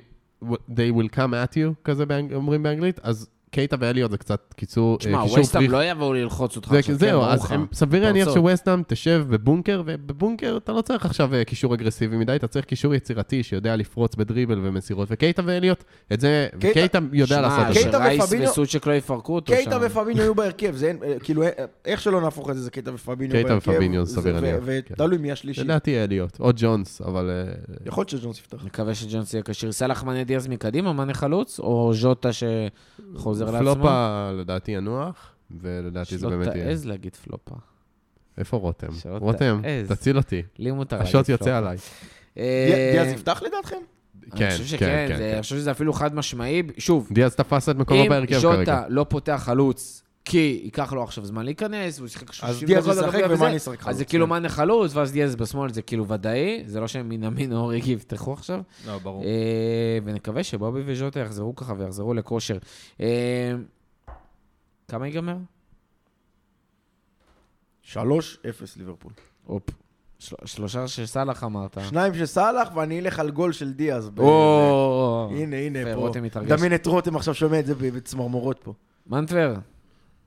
[0.44, 4.98] They will come at you, כזה אומרים באנגלית, אז קייטה ואליוט זה קצת קיצור...
[4.98, 5.72] תשמע, אה, ווסטהאם פריך.
[5.74, 7.52] לא יבואו ללחוץ אותך זה- עכשיו, כן, זהו, אז.
[7.52, 8.44] הם- סביר להניח פרצות.
[8.44, 12.94] שווסטהאם תשב בבונקר, ובבונקר אתה לא צריך עכשיו אה, קישור אגרסיבי מדי, אתה צריך קישור
[12.96, 15.84] יצירתי שיודע לפרוץ בדריבל ומסירות, וקייטה ואליוט,
[16.14, 17.80] את זה, קייטה- יודע לעשות את זה.
[17.82, 19.80] קייטה שרייס ופביניו- וסוצ'ק לא יפרקו אותו קייטה שם.
[19.86, 21.44] ופביניו יהיו בהרכב, זה אין, אה, כאילו,
[21.86, 23.72] איך שלא נהפוך את זה, זה קייטה ופביניו קייטה בהרכב.
[23.72, 25.62] ופביניו, זה- סביר להניח, ותלוי מי השלישי.
[25.64, 27.30] לדעתי אליוט, או ג'ונס, אבל...
[27.86, 28.64] יכול להיות שג'ונס יפתח.
[28.66, 29.72] מקווה שג'ונס יהיה כשיר.
[29.72, 33.74] סאלח מנה דיאז מקדימה, מנה חלוץ, או ז'וטה שחוזר לעצמו?
[33.74, 35.32] פלופה לדעתי ינוח,
[35.62, 36.66] ולדעתי זה שלא באמת יהיה.
[36.68, 37.56] תעז להגיד פלופה.
[38.38, 38.92] איפה רותם?
[38.92, 39.62] שלא רותם.
[39.88, 40.42] תציל אותי.
[40.60, 41.44] לי מותר להגיד השוט פלופה.
[41.44, 41.78] יוצא עליי.
[42.94, 43.76] דיאז יפתח לדעתכם?
[44.36, 45.34] כן, אני חושב כן, שכן, כן, זה- כן.
[45.34, 46.64] אני חושב שזה אפילו חד משמעי.
[46.78, 48.56] שוב, דיאז תפס את מקומו אם בהרכב כרגע.
[48.60, 52.68] ז'וטה לא פותח חלוץ, כי ייקח לו עכשיו זמן להיכנס, והוא שיחק 30 אז דקות
[52.68, 53.88] דיאז ישחק ומאן ישחק חלוץ.
[53.88, 54.30] אז זה כאילו כן.
[54.30, 57.92] מאנה חלוץ, ואז דיאז בשמאל זה כאילו ודאי, זה לא שהם מן המין או ריגי
[57.92, 58.62] יפתחו עכשיו.
[58.88, 59.24] לא, ברור.
[59.24, 59.30] אה,
[60.06, 62.58] ונקווה שבובי וז'וטה יחזרו ככה ויחזרו לכושר.
[63.02, 63.52] אה,
[64.88, 65.36] כמה ייגמר?
[67.84, 67.98] 3-0
[68.78, 69.12] ליברפול.
[69.46, 69.64] הופ.
[70.20, 71.78] של- שלושה של סאלח אמרת.
[71.90, 74.12] שניים של סאלח, ואני אלך על גול של דיאז.
[74.18, 76.10] או, הנה, הנה, פה.
[76.48, 78.74] דמיין את רותם עכשיו שומע את זה בצמרמורות פה.
[79.08, 79.54] מנטבר,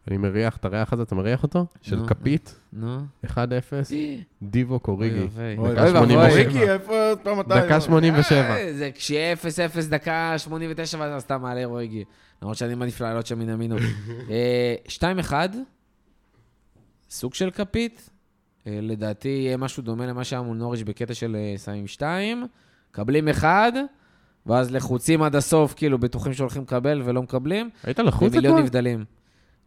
[0.09, 1.67] אני מריח את הריח הזה, אתה מריח אותו?
[1.83, 2.07] של.
[2.07, 2.99] כפית, נו.
[3.27, 3.29] 1-0,
[4.43, 5.21] דיבו קוריגי.
[5.21, 5.57] אוי ואבוי.
[5.59, 6.41] אוי, דקה אוי שמונים ואבוי.
[6.41, 6.45] ושבע.
[6.45, 7.61] ריקי, איפה עוד פעם אתה?
[7.61, 8.57] דקה 87.
[8.57, 9.37] אה, זה כשיהיה 0-0
[9.91, 12.05] דקה 89 ואתה סתם מעלה רויגי.
[12.43, 13.81] למרות שאני מעדיף לעלות שם מן המינות.
[14.31, 14.75] אה,
[15.31, 15.33] 2-1,
[17.11, 18.11] סוג של כפית.
[18.67, 22.47] אה, לדעתי יהיה משהו דומה למה שהיה מול נוריץ' בקטע של אה, שמים 2.
[22.91, 23.73] מקבלים 1,
[24.47, 27.71] ואז לחוצים עד הסוף, כאילו בטוחים שהולכים לקבל ולא מקבלים.
[27.85, 28.63] היית לחוץ ומיליון אתמול?
[28.63, 29.05] נבדלים.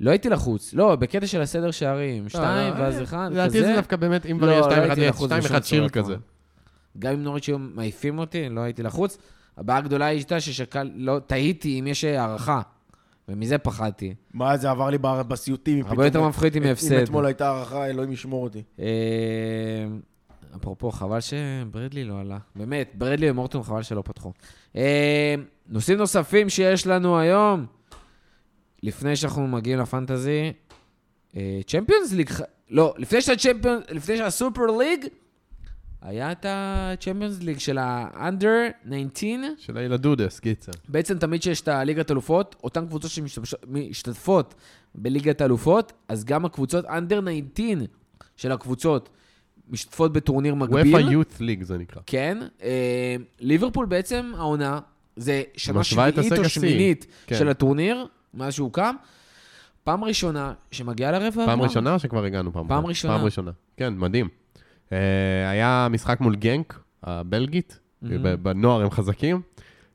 [0.02, 0.74] לא הייתי לחוץ.
[0.74, 2.30] לא, בקטע של הסדר שערים.
[2.30, 3.76] 2 ואז 1, לדעתי זה כזה.
[3.76, 6.16] דווקא באמת, אם לא, כבר לא 2-1 הייתי לחוץ 2-1 בשום שיר כזה.
[7.00, 9.18] גם אם נוריץ' היו מעיפים אותי, לא הייתי לחוץ.
[9.58, 12.62] הבעיה הגדולה הייתה ששקל, לא, תהיתי אם יש הערכה,
[13.30, 14.14] ומזה פחדתי.
[14.34, 15.86] מה, זה עבר לי בסיוטים.
[15.86, 16.94] הרבה יותר מפחיד אם מהפסד.
[16.94, 18.64] אם אתמול הייתה הערכה, אלוהים ישמור אותי.
[18.80, 18.86] אה,
[20.56, 22.38] אפרופו, חבל שברדלי לא עלה.
[22.56, 24.32] באמת, ברדלי ומורטון חבל שלא פתחו.
[24.76, 25.36] אה,
[25.70, 27.66] נושאים נוספים שיש לנו היום,
[28.84, 30.54] לפני שאנחנו מגיעים לפנטזי,
[31.68, 32.30] צ'מפיונס ליג,
[32.70, 35.06] לא, לפני שהצ'מפיונס, לפני שהסופר ליג,
[36.02, 39.50] היה את הצ'מפיונס ליג של ה-under 19.
[39.58, 40.72] של הילדודס, קיצר.
[40.88, 44.56] בעצם תמיד שיש את הליגת אלופות, אותן קבוצות שמשתתפות
[44.96, 47.16] בליגת אלופות, אז גם הקבוצות under
[47.54, 47.86] 19
[48.36, 49.10] של הקבוצות
[49.70, 50.96] משתתפות בטורניר מקביל.
[50.96, 52.02] וופא יוט ליג זה נקרא.
[52.06, 52.38] כן.
[52.64, 54.80] אה, ליברפול בעצם, העונה,
[55.16, 56.50] זה שנה שביעית או.
[56.50, 57.38] שמינית כן.
[57.38, 58.96] של הטורניר, מאז שהוא קם.
[59.84, 61.62] פעם ראשונה שמגיעה לרבע פעם.
[61.62, 62.68] ראשונה או שכבר הגענו פעם?
[62.68, 62.86] פעם?
[62.86, 63.14] ראשונה.
[63.16, 63.52] פעם ראשונה.
[63.78, 64.28] כן, מדהים.
[64.92, 64.98] אה,
[65.52, 67.80] היה משחק מול גנק, הבלגית.
[68.04, 69.42] ב- בנוער הם חזקים.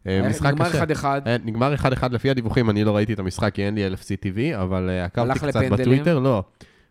[0.05, 0.85] היה- משחק נגמר קשה.
[0.85, 1.05] 1-1.
[1.27, 4.63] אה, נגמר 1-1 לפי הדיווחים, אני לא ראיתי את המשחק כי אין לי LFC TV,
[4.63, 5.71] אבל אה, עקבתי קצת, לפנדלים.
[5.73, 6.45] בטוויטר, לא.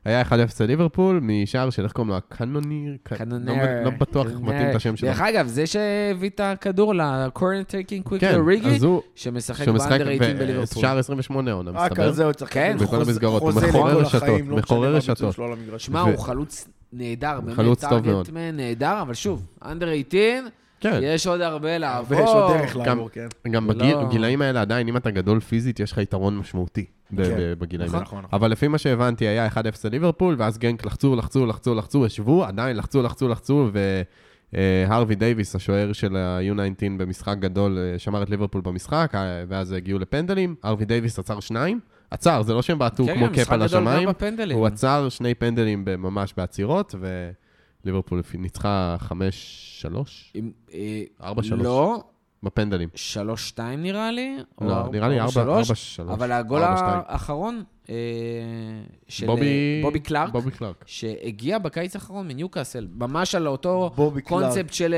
[0.06, 2.18] היה 1-0 לליברפול, משער של איך קוראים לו?
[2.18, 2.98] הקנוניר?
[3.04, 3.54] ק- קנונר.
[3.54, 4.40] לא- לא בטוח איך.
[4.42, 5.10] מתאים את השם שלו.
[5.10, 10.34] דרך אגב, זה שהביא את הכדור ל-corner taken quickly אוריגי, אז הוא שמשחק ב-under 18
[10.34, 10.78] בליברפול.
[10.80, 12.04] ושער 28 עונה, רק מסתבר.
[12.06, 13.42] על זה הוא צריך כן, בכל המסגרות.
[13.42, 15.34] הוא מחורר רשתות, החיים, לא משנה מחורר מה רשתות.
[15.34, 15.86] שלו על המגרש.
[15.86, 18.26] שמע, הוא חלוץ נהדר, באמת, חלוץ טוב מאוד.
[18.26, 20.50] target man נהדר, אבל שוב, under 18,
[20.80, 22.18] כן, יש עוד הרבה לעבור.
[22.20, 23.28] ויש עוד דרך גם- לעבור, כן.
[23.52, 27.90] גם לא- בגיל- בגילאים האלה עדיין, אם אתה גדול פיזית, יש לך יתרון משמעותי בגילאים
[27.90, 28.00] נכון.
[28.00, 28.04] האלה.
[28.04, 28.26] נכון.
[28.34, 29.54] אבל לפי מה שהבנתי, היה 1-0
[29.84, 33.70] לליברפול, ואז גנק לחצו, לחצו, לחצו, לחצו, ישבו, עדיין לחצו, לחצו, לחצו,
[34.54, 40.00] והרווי דייוויס, השוער של ה-U19 במשחק גדול, אה, שמר את ליברפול במשחק, אה, ואז הגיעו
[40.00, 41.80] לפנדלים, הרווי דייוויס עצר שניים.
[42.12, 44.10] עצר, זה לא שהם בעטו כן, כמו כן, קאפ על השמיים.
[44.54, 46.96] הוא עצר שני פנדלים ממש בעצירות,
[47.84, 49.12] וליברפול ניצחה 5-3,
[50.34, 52.04] עם, אה, 4-3 לא,
[52.46, 52.90] בפנדלים.
[52.96, 52.98] 3-2
[53.78, 54.38] נראה לי.
[54.62, 55.30] או לא, ארבע- נראה לי או 4-3.
[55.76, 56.00] שלוש.
[56.00, 57.96] אבל הגול האחרון אה,
[59.08, 60.84] של בובי אה, בובי קלארק, בובי קלארק.
[60.86, 63.92] שהגיע בקיץ האחרון מניוקאסל, ממש על אותו.
[64.24, 64.96] קונספט של...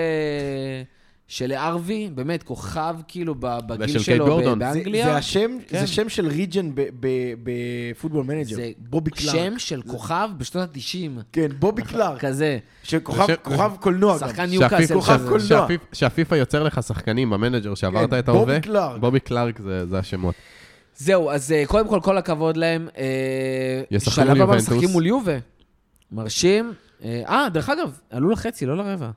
[1.28, 4.60] של הארווי, באמת, כוכב כאילו בגיל ושל שלו קייט גורדון.
[4.60, 5.06] ב- זה- באנגליה.
[5.06, 5.80] זה השם, כן.
[5.80, 8.56] זה שם של regen ב- ב- בפוטבול מנג'ר.
[8.56, 9.36] זה בובי קלארק.
[9.36, 12.20] שם של כוכב בשנות ה-90, כן, בובי קלארק.
[12.26, 12.58] כזה.
[12.84, 14.20] שכוכב זה שם- כוכב קולנוע גם.
[14.30, 15.30] שחקן שהפיפ- ניוקאסל כוכב כזה.
[15.30, 15.48] קולנוע.
[15.68, 18.46] שהפיפ- שהפיפ"א יוצר לך שחקנים במנג'ר שעברת כן, את ההווה.
[18.46, 19.00] בובי קלארק.
[19.02, 20.36] בובי קלארק זה זה השמות.
[20.98, 22.88] זהו, אז אה, קודם כל, כל הכבוד להם.
[22.98, 23.04] אה,
[23.92, 24.70] ישחקו שלב מול הבא יובנטוס.
[24.70, 25.38] משחקים מול יובה.
[26.12, 26.74] מרשים.
[27.04, 29.10] אה, אה, דרך אגב, עלו לחצי, לא לרבע.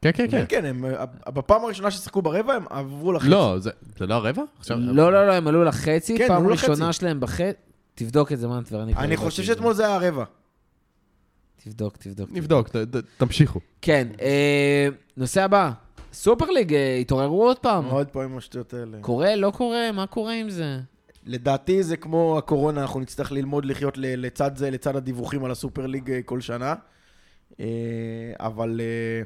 [0.00, 0.44] כן, כן, כן.
[0.48, 3.28] כן, הם, אה, בפעם הראשונה ששיחקו ברבע הם עברו לחצי.
[3.30, 4.42] לא, זה זה לא הרבע?
[4.58, 6.70] עכשיו- לא, לא, לא, הם עלו לחצי, כן, פעם עלו לחצי.
[6.70, 7.52] ראשונה שלהם בחצי.
[7.94, 8.68] תבדוק את זה, מנטבר.
[8.92, 10.24] כבר אני לא חושב שאתמול זה היה הרבע.
[11.64, 12.30] תבדוק, תבדוק.
[12.32, 13.60] נבדוק, ת- ת- תמשיכו.
[13.82, 15.70] כן, אה, נושא הבא.
[16.12, 17.84] סופר ליג, אה, התעוררו עוד פעם.
[17.84, 18.98] עוד פעם עם השטויות האלה.
[19.00, 20.78] קורה, לא קורה, מה קורה עם זה?
[21.26, 26.10] לדעתי זה כמו הקורונה, אנחנו נצטרך ללמוד לחיות לצד זה, לצד הדיווחים על הסופר ליג
[26.10, 26.74] אה, כל שנה.
[27.60, 27.66] אה,
[28.40, 29.22] אבל אה,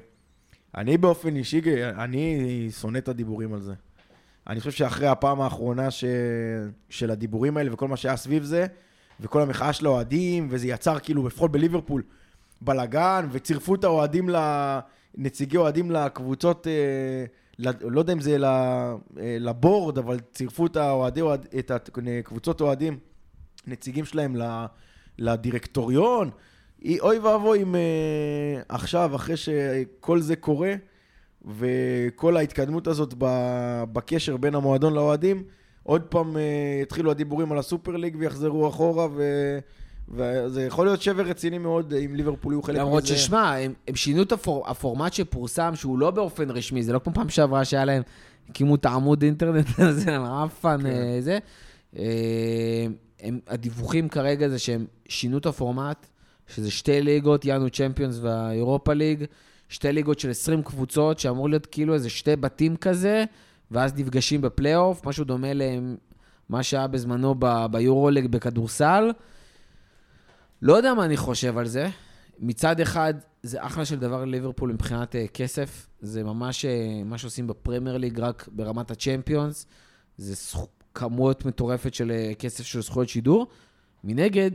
[0.77, 1.61] אני באופן אישי,
[1.99, 2.39] אני
[2.81, 3.73] שונא את הדיבורים על זה.
[4.47, 6.05] אני חושב שאחרי הפעם האחרונה ש...
[6.89, 8.67] של הדיבורים האלה וכל מה שהיה סביב זה,
[9.21, 12.03] וכל המחאה של האוהדים, וזה יצר כאילו, לפחות בליברפול,
[12.61, 14.29] בלאגן, וצירפו את האוהדים,
[15.17, 17.25] נציגי אוהדים לקבוצות, אה,
[17.59, 18.97] ל- לא יודע אם זה ל- אה,
[19.41, 22.99] לבורד, אבל צירפו את האוהדי, אוהד- את הקבוצות אוהדים,
[23.67, 24.67] נציגים שלהם ל-
[25.19, 26.31] לדירקטוריון.
[26.85, 27.81] אי- אוי ואבוי אם אה,
[28.69, 30.75] עכשיו, אחרי שכל זה קורה,
[31.59, 33.15] וכל ההתקדמות הזאת
[33.93, 35.43] בקשר בין המועדון לאוהדים,
[35.83, 36.43] עוד פעם אה,
[36.83, 39.23] יתחילו הדיבורים על הסופר ליג ויחזרו אחורה, ו...
[40.09, 42.85] וזה יכול להיות שבר רציני מאוד אם ליברפול יהיו חלק מזה.
[42.85, 46.99] למרות ששמע, הם, הם שינו את הפור, הפורמט שפורסם, שהוא לא באופן רשמי, זה לא
[46.99, 48.03] כמו פעם שעברה שהיה להם,
[48.49, 50.87] הקימו את העמוד אינטרנט הזה, מעפן, כן.
[50.87, 51.39] אה, זה.
[51.99, 52.87] אה,
[53.21, 56.07] הם, הדיווחים כרגע זה שהם שינו את הפורמט,
[56.55, 59.25] שזה שתי ליגות, יאנו צ'מפיונס והאירופה ליג,
[59.69, 63.25] שתי ליגות של 20 קבוצות, שאמור להיות כאילו איזה שתי בתים כזה,
[63.71, 69.11] ואז נפגשים בפלייאוף, משהו דומה למה שהיה בזמנו ב- ביורוליג בכדורסל.
[70.63, 71.89] לא יודע מה אני חושב על זה.
[72.39, 75.89] מצד אחד, זה אחלה של דבר לליברפול מבחינת uh, כסף.
[76.01, 79.67] זה ממש uh, מה שעושים בפרמייר ליג, רק ברמת הצ'מפיונס.
[80.19, 80.59] זה.
[80.95, 83.47] כמות מטורפת של uh, כסף של זכויות שידור.
[84.05, 84.51] מנגד,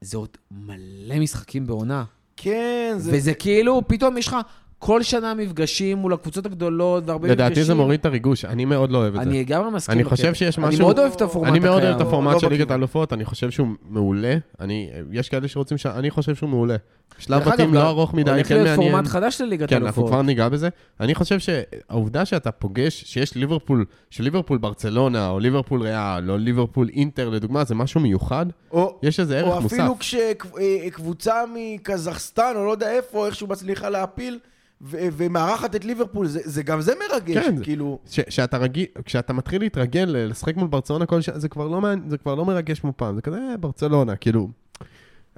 [0.00, 2.04] זה עוד מלא משחקים בעונה.
[2.36, 3.10] כן, זה...
[3.14, 4.36] וזה כאילו, פתאום יש לך
[4.78, 7.46] כל שנה מפגשים מול הקבוצות הגדולות, והרבה מפגשים.
[7.46, 9.30] לדעתי זה מוריד את הריגוש, אני מאוד לא אוהב את זה.
[9.30, 9.94] אני לגמרי מסכים.
[9.94, 10.04] אני.
[10.04, 10.68] חושב שיש משהו...
[10.68, 11.92] אני מאוד אוהב את הפורמט אני מאוד הקיים.
[11.92, 12.70] אוהב את הפורמט לא של ליגת.
[12.70, 14.36] האלופות, אני חושב שהוא מעולה.
[14.60, 15.86] אני, יש כאלה שרוצים ש...
[15.86, 16.76] אני חושב שהוא מעולה.
[17.18, 18.92] שלב בתים לא גם ארוך מדי, הולך כן להיות מעניין.
[18.92, 20.08] פורמט חדש לליגת כן, אנחנו האלופות.
[20.08, 20.68] כבר ניגע בזה.
[21.00, 27.28] אני חושב שהעובדה שאתה פוגש, שיש ליברפול, שליברפול ברצלונה, או ליברפול ריאל, או ליברפול אינטר,
[27.28, 29.76] לדוגמה, זה משהו מיוחד, או, יש איזה ערך או מוסף.
[29.76, 34.38] אפילו כשקבוצה מקזחסטן, או לא יודע איפה, איכשהו מצליחה להפיל,
[34.82, 37.98] ו- ומארחת את ליברפול, זה, זה גם זה מרגש, כן, כאילו...
[38.06, 42.18] ש- שאתה רגיל, כשאתה מתחיל להתרגל לשחק מול ברצלונה כל שנה, זה כבר לא זה
[42.18, 44.48] כבר לא מרגש כמו פעם, זה כזה אה, ברצלונה, כאילו,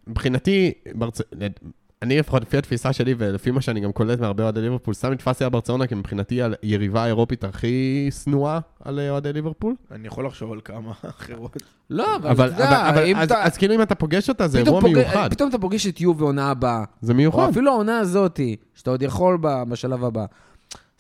[0.07, 1.21] מבחינתי, ברצ...
[2.03, 5.45] אני לפחות לפי התפיסה שלי ולפי מה שאני גם קולט מהרבה אוהדי ליברפול, סתם נתפסתי
[5.45, 9.75] על ברצלונה כי מבחינתי היריבה האירופית הכי שנואה על אה, אוהדי ליברפול.
[9.91, 11.57] אני יכול לחשוב על כמה אחרות.
[11.91, 13.43] לא, אבל אבל, אתה יודע, אם אתה...
[13.45, 16.51] אז כאילו אם אתה פוגש אותה זה אירוע מיוחד, פתאום אתה פוגש את יובה עונה
[16.51, 16.85] הבאה.
[17.03, 17.49] זה או מיוחד.
[17.51, 20.25] אפילו העונה הזאתי, שאתה עוד יכול בשלב הבא.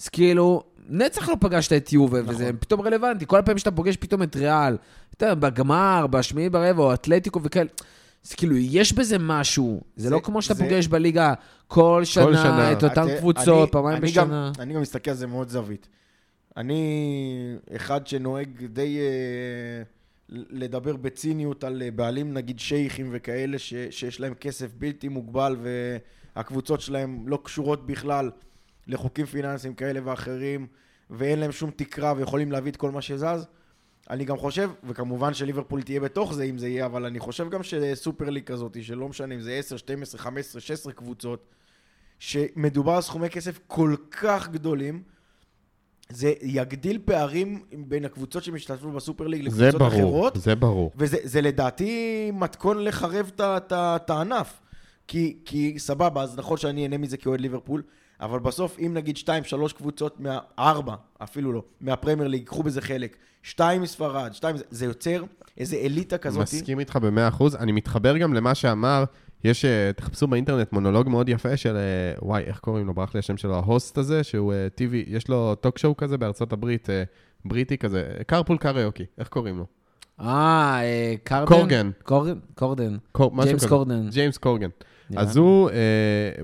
[0.00, 2.34] אז כאילו, נצח לא פגשת את יובה, נכון.
[2.34, 3.24] וזה פתאום רלוונטי.
[3.26, 4.76] כל הפעמים שאתה פוגש פתאום את ריאל,
[5.16, 7.68] אתה יודע, בגמר, בשמיעי ברבע, או אתלטיקו וכאלה,
[8.24, 9.80] אז כאילו, יש בזה משהו.
[9.96, 11.34] זה זה- לא כמו שאתה זה- פוגש בליגה
[11.66, 12.72] כל שנה, שנה.
[12.72, 14.24] את אותן אתה- קבוצות, אני- פעמיים אני בשנה.
[14.56, 15.88] גם, אני גם מסתכל על זה מאוד זווית.
[16.56, 16.82] אני
[17.76, 19.82] אחד שנוהג די אה,
[20.50, 25.56] לדבר בציניות על אה, בעלים, נגיד שייחים וכאלה, ש, שיש להם כסף בלתי מוגבל
[26.36, 28.30] והקבוצות שלהם לא קשורות בכלל
[28.86, 30.66] לחוקים פיננסיים כאלה ואחרים,
[31.10, 33.46] ואין להם שום תקרה ויכולים להביא את כל מה שזז.
[34.10, 37.62] אני גם חושב, וכמובן שליברפול תהיה בתוך זה אם זה יהיה, אבל אני חושב גם
[37.62, 41.48] שסופר ליג כזאת, שלא משנה אם זה 10, 12, 15, 16 קבוצות,
[42.18, 45.02] שמדובר על סכומי כסף כל כך גדולים,
[46.08, 50.92] זה יגדיל פערים בין הקבוצות שמשתתפות בסופר ליג לקבוצות ברור, אחרות, זה ברור.
[50.96, 54.60] וזה זה לדעתי מתכון לחרב את הענף.
[55.10, 57.82] כי, כי סבבה, אז נכון שאני אהנה מזה כאוהד ליברפול,
[58.20, 63.16] אבל בסוף אם נגיד שתיים, שלוש קבוצות מהארבע, אפילו לא, מהפרמייר ליג, קחו בזה חלק,
[63.42, 65.24] שתיים מספרד, שתיים, זה, יוצר
[65.58, 66.42] איזה אליטה כזאת.
[66.42, 67.56] מסכים איתך במאה אחוז.
[67.56, 69.04] אני מתחבר גם למה שאמר,
[69.44, 71.82] יש, אה, תחפשו באינטרנט מונולוג מאוד יפה של, אה,
[72.22, 72.94] וואי, איך קוראים לו?
[72.94, 76.52] ברח לי השם שלו, ה-host הזה, שהוא אה, TV, יש לו talk show כזה בארצות
[76.52, 76.88] הברית,
[77.44, 79.66] בריטי כזה, Carpool Karaoke, איך קוראים לו?
[80.20, 80.80] אה,
[81.24, 81.46] קרדן?
[81.46, 81.90] קורגן.
[82.02, 82.38] קורגן?
[82.54, 82.96] קורדן.
[83.12, 83.64] קור- ג'יימס.
[83.64, 84.08] קורדן.
[84.10, 84.68] ג'יימס קורגן.
[85.16, 85.36] אז.
[85.36, 85.74] הוא, אה,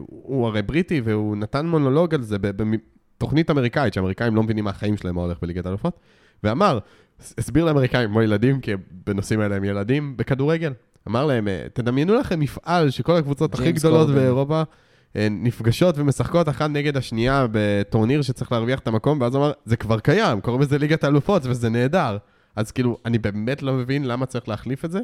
[0.06, 4.96] הוא הרי בריטי, והוא נתן מונולוג על זה בתוכנית אמריקאית, שאמריקאים לא מבינים מה החיים
[4.96, 6.00] שלהם, מה הולך בליגת האלופות,
[6.44, 6.78] ואמר,
[7.38, 8.72] הסביר לאמריקאים כמו ילדים, כי
[9.06, 10.72] בנושאים האלה הם ילדים, בכדורגל.
[11.08, 14.14] אמר להם, אה, תדמיינו לכם מפעל שכל הקבוצות הכי גדולות קורדן.
[14.20, 14.62] באירופה
[15.16, 19.76] אה, נפגשות ומשחקות אחת נגד השנייה בטורניר שצריך להרוויח את המקום, ואז הוא אמר, זה
[19.76, 22.16] כבר קיים, קוראים לזה ליגת האלופות, וזה נהדר.
[22.56, 25.00] אז כאילו, אני באמת לא מבין למה צריך להחליף את זה.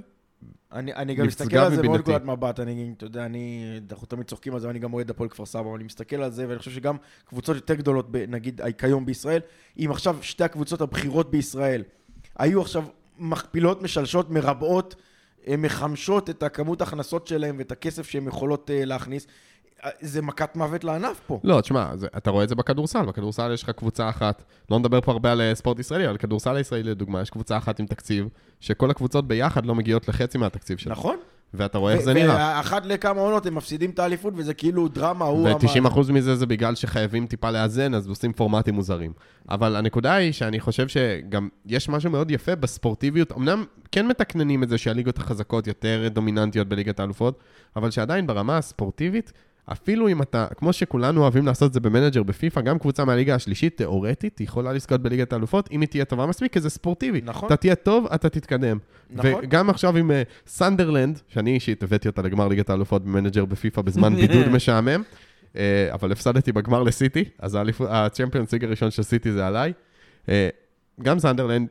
[0.72, 2.00] אני, אני גם מסתכל על זה מאוד.
[2.00, 5.28] נקודת מבט, אני, אתה יודע, אני, אנחנו תמיד צוחקים על זה, אני גם אוהד הפועל
[5.28, 9.06] כפר סבא, אני מסתכל על זה, ואני חושב שגם קבוצות יותר גדולות, ב- נגיד כיום
[9.06, 9.40] בישראל,
[9.78, 11.82] אם עכשיו שתי הקבוצות הבכירות בישראל
[12.38, 12.84] היו עכשיו
[13.18, 14.94] מכפילות, משלשות, מרבעות,
[15.48, 19.26] אה, מחמשות את הכמות ההכנסות שלהם ואת הכסף שהן יכולות אה, להכניס,
[20.00, 21.40] זה מכת מוות לענף פה.
[21.44, 25.00] לא, תשמע, זה, אתה רואה את זה בכדורסל, בכדורסל יש לך קבוצה אחת, לא נדבר
[25.00, 28.28] פה הרבה על אה, ספורט ישראלי, אבל כדורסל הישראלי לדוגמה, יש קבוצה אחת עם תקציב,
[28.60, 30.92] שכל הקבוצות ביחד לא מגיעות לחצי מהתקציב שלה.
[30.92, 31.16] נכון?
[31.54, 32.36] ואתה רואה איך זה נראה.
[32.36, 35.56] ואחת לכמה עונות הם מפסידים את האליפות, וזה כאילו דרמה, הוא אמר.
[35.56, 39.12] ו-90% מזה זה בגלל שחייבים טיפה לאזן, אז עושים פורמטים מוזרים.
[39.48, 43.32] אבל הנקודה היא שאני חושב שגם יש משהו מאוד יפה בספורטיביות.
[43.32, 47.38] אמנם כן מתקננים את זה שהליגות החזקות יותר דומיננטיות בליגת האלופות,
[47.76, 49.32] אבל שעדיין ברמה הספורטיבית,
[49.66, 53.76] אפילו אם אתה, כמו שכולנו אוהבים לעשות את זה במנג'ר בפיפא, גם קבוצה מהליגה השלישית,
[53.76, 57.20] תיאורטית, יכולה לזכות בליגת האלופות, אם היא תהיה טובה מספיק, כי זה ספורטיבי.
[57.24, 57.46] נכון.
[57.46, 58.78] אתה תהיה טוב, אתה תתקדם.
[59.10, 59.30] נכון.
[59.42, 64.14] וגם עכשיו עם אה, סנדרלנד, שאני אישית הבאתי אותה לגמר ליגת האלופות במנג'ר בפיפא בזמן
[64.16, 65.02] בידוד משעמם,
[65.56, 67.58] אה, אבל הפסדתי בגמר לסיטי, אז
[67.88, 69.72] הצ'מפיונס ליג הראשון של סיטי זה עליי.
[70.28, 70.48] אה,
[71.02, 71.68] גם סנדרלנד,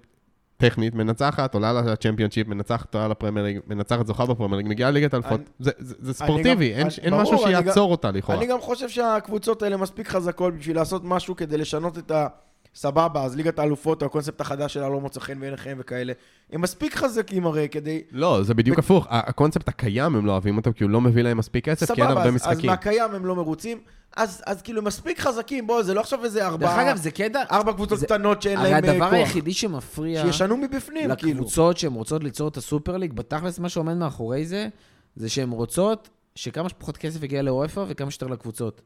[0.62, 5.39] טכנית, מנצחת, עולה לצ'מפיונשיפ, מנצחת, עולה לפרמייר ליג, מנצחת, זוכה בפרמייר ליג, מגיעה לליגת האלופות.
[5.39, 8.38] אני- זה- זה זה ספורטיבי, אין אני- אין ברור, משהו שיעצור אותה לכאורה.
[8.39, 12.28] אני גם חושב שהקבוצות האלה מספיק חזקות בשביל לעשות משהו כדי לשנות את ה...
[12.76, 16.13] סבבה, אז ליגת האלופות, או הקונספט החדש שלה לא מוצא חן בעיניכם וכאלה.
[16.51, 18.01] הם מספיק חזקים הרי כדי...
[18.11, 19.07] לא, זה בדיוק ב- הפוך.
[19.09, 22.09] הקונספט הקיים, הם לא אוהבים אותו, כי הוא לא מביא להם מספיק כסף, כי אין
[22.09, 22.69] סבבה, הרבה אז, אז משחקים.
[22.69, 23.78] מהקיים הם לא מרוצים.
[24.17, 26.82] אז, אז כאילו, הם מספיק חזקים, בוא, זה לא עכשיו איזה דרך ארבע...
[26.82, 27.43] אגב, זה קטע...
[27.51, 29.13] ארבע קבוצות זה- קטנות שאין הרי להם אה, הדבר כוח.
[29.13, 30.22] היחידי שמפריע...
[30.26, 31.32] שישנו מבפנים, כאילו.
[31.39, 34.67] לקבוצות שהן רוצות ליצור את הסופר ליג, בתכלס מה שעומד מאחורי זה,
[35.15, 38.82] זה שהן רוצות שכמה שפחות כסף יגיע לאופה וכמה שיותר לקבוצות.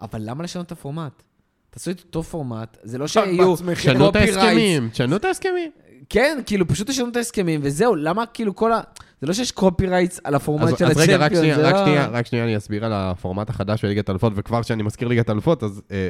[0.00, 1.22] אבל למה לשנות את הפורמט?
[1.70, 3.56] תעשו את אותו פורמט, זה לא שיהיו...
[3.56, 4.16] תשנו את.
[4.16, 5.70] ההסכמים, תשנו את ההסכמים.
[6.08, 8.80] כן, כאילו, פשוט תשנו את ההסכמים, וזהו, למה כאילו כל ה...
[9.20, 11.74] זה לא שיש copyrights על הפורמט אז, של אז רגע, רק הצ'מפיון, שנייה, זה רק
[11.74, 15.08] לא- שנייה, רק שנייה, אני אסביר על הפורמט החדש של ליגת האלופות, וכבר כשאני מזכיר
[15.08, 16.08] ליגת האלופות, אז אה,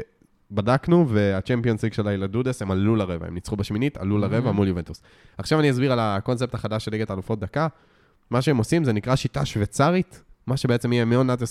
[0.51, 4.53] בדקנו, והצ'מפיונס ליג של הילדודס, הם עלו לרבע, הם ניצחו בשמינית, עלו לרבע Mhm.
[4.53, 5.03] מול יובנטוס.
[5.39, 7.67] עכשיו אני אסביר על הקונספט החדש של ליגת האלופות דקה.
[8.31, 11.45] מה שהם עושים זה נקרא שיטה שוויצרית, מה שבעצם יהיה מעונת 24-25.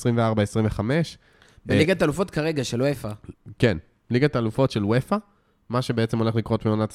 [1.65, 3.09] בליגת אלופות כרגע, של וופא.
[3.59, 3.77] כן,
[4.09, 5.17] ליגת האלופות של וופא,
[5.69, 6.93] מה שבעצם הולך לקרות מעונת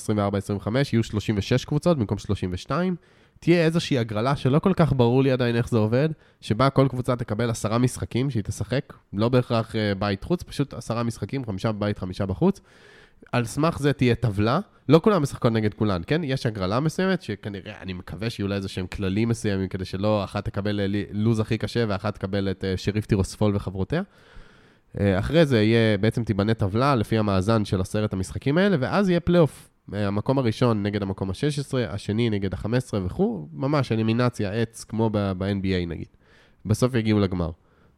[0.66, 2.96] 24-25, יהיו 36 קבוצות במקום 32,
[3.40, 6.08] תהיה איזושהי הגרלה שלא כל כך ברור לי עדיין איך זה עובד,
[6.40, 11.02] שבה כל קבוצה תקבל עשרה משחקים שהיא תשחק, לא בהכרח אה, בית חוץ, פשוט עשרה
[11.02, 12.60] משחקים, חמישה בבית, חמישה בחוץ.
[13.32, 16.24] על סמך זה תהיה טבלה, לא כולם משחקות נגד כולן, כן?
[16.24, 20.44] יש הגרלה מסוימת, שכנראה, אני מקווה שיהיו לה איזה שהם כללים מסוימים, כדי שלא אחת
[20.44, 24.02] תקבל אה, לוז הכי קשה ואחת תקבל את אה, שריף טירוספול וחברותיה.
[25.00, 29.20] אה, אחרי זה יהיה, בעצם תיבנה טבלה לפי המאזן של עשרת המשחקים האלה, ואז יהיה
[29.20, 29.68] פלייאוף.
[29.94, 35.32] אה, המקום הראשון נגד המקום ה-16, השני נגד ה-15 וכו', ממש אלימינציה, עץ, כמו ב-
[35.38, 36.06] ב-NBA נגיד.
[36.66, 37.50] בסוף יגיעו לגמר.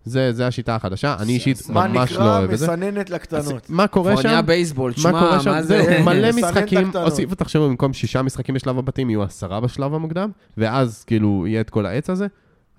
[0.05, 2.67] זה, זה השיטה החדשה, אני אישית מה ממש לא נקרא אוהב את זה.
[2.67, 3.71] מסננת אז לקטנות.
[3.71, 4.41] מה קורה שם?
[4.47, 5.53] בייסבול, מה תשמע?
[5.53, 6.01] מה זהו, זה?
[6.05, 6.91] מלא מסנן את משחקים.
[6.95, 11.71] הוסיפו, תחשבו, במקום שישה משחקים בשלב הבתים, יהיו עשרה בשלב המוקדם, ואז כאילו יהיה את
[11.71, 12.27] כל העץ הזה.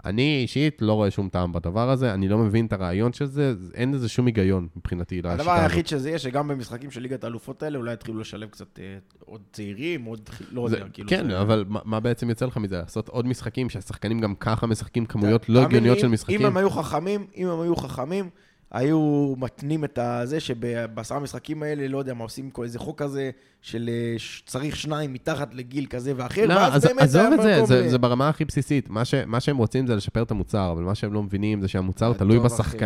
[0.05, 3.53] אני אישית לא רואה שום טעם בדבר הזה, אני לא מבין את הרעיון של זה,
[3.73, 5.63] אין לזה שום היגיון מבחינתי לשיטה הדבר הזאת.
[5.63, 9.41] היחיד שזה יהיה, שגם במשחקים של ליגת האלופות האלה, אולי יתחילו לשלב קצת אה, עוד
[9.51, 10.29] צעירים, עוד...
[10.51, 11.09] לא זה- יודע, כאילו...
[11.09, 12.77] כן, זה- אבל מה- מה בעצם יוצא לך מזה?
[12.77, 16.41] לעשות עוד משחקים שהשחקנים גם ככה משחקים כמויות לא הגיוניות של משחקים?
[16.41, 18.29] אם הם היו חכמים, אם הם היו חכמים,
[18.71, 23.31] היו מתנים את הזה שבעשרה המשחקים האלה, לא יודע מה, עושים כל איזה חוק כזה
[23.61, 27.65] של אה, צריך שניים מתחת לגיל כזה ואחר, לא, ואז אז באמת עזוב את זה,
[27.65, 28.89] זה, ל- זה ברמה הכי בסיסית.
[28.89, 31.67] מה, ש, מה שהם רוצים זה לשפר את המוצר, אבל מה שהם לא מבינים זה
[31.67, 32.77] שהמוצר זה תלוי טוב, אחי.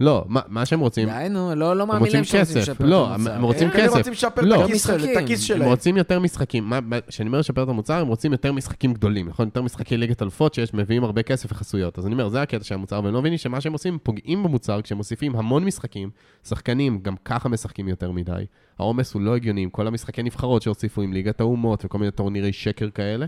[0.00, 2.70] לא, מה, מה שהם רוצים, די, נו, לא לא הם מאמין רוצים להם שרוצים כסף.
[2.70, 3.34] לשפר לא, את הם- המוצר.
[3.34, 3.96] הם רוצים כן, הם כסף.
[3.96, 4.54] רוצים לשפר לא.
[4.64, 4.70] את
[5.16, 5.68] הכיס שלהם, הם.
[5.68, 6.72] רוצים יותר משחקים.
[7.08, 9.46] כשאני אומר לשפר את המוצר, הם רוצים יותר משחקים גדולים, נכון?
[9.46, 11.98] יותר משחקי ליגת אלפות שיש, מביאים הרבה כסף וחסויות.
[11.98, 14.42] אז אני אומר, זה הקטע של המוצר, והם לא מבינים שמה שהם עושים, הם פוגעים
[14.42, 16.10] במוצר כשהם מוסיפים המון משחקים.
[16.48, 18.44] שחקנים גם ככה משחקים יותר מדי.
[18.78, 22.52] העומס הוא לא הגיוני, עם כל המשחקי נבחרות שהוסיפו עם ליגת האומות וכל מיני טורנירי
[22.52, 23.26] שקר כאלה.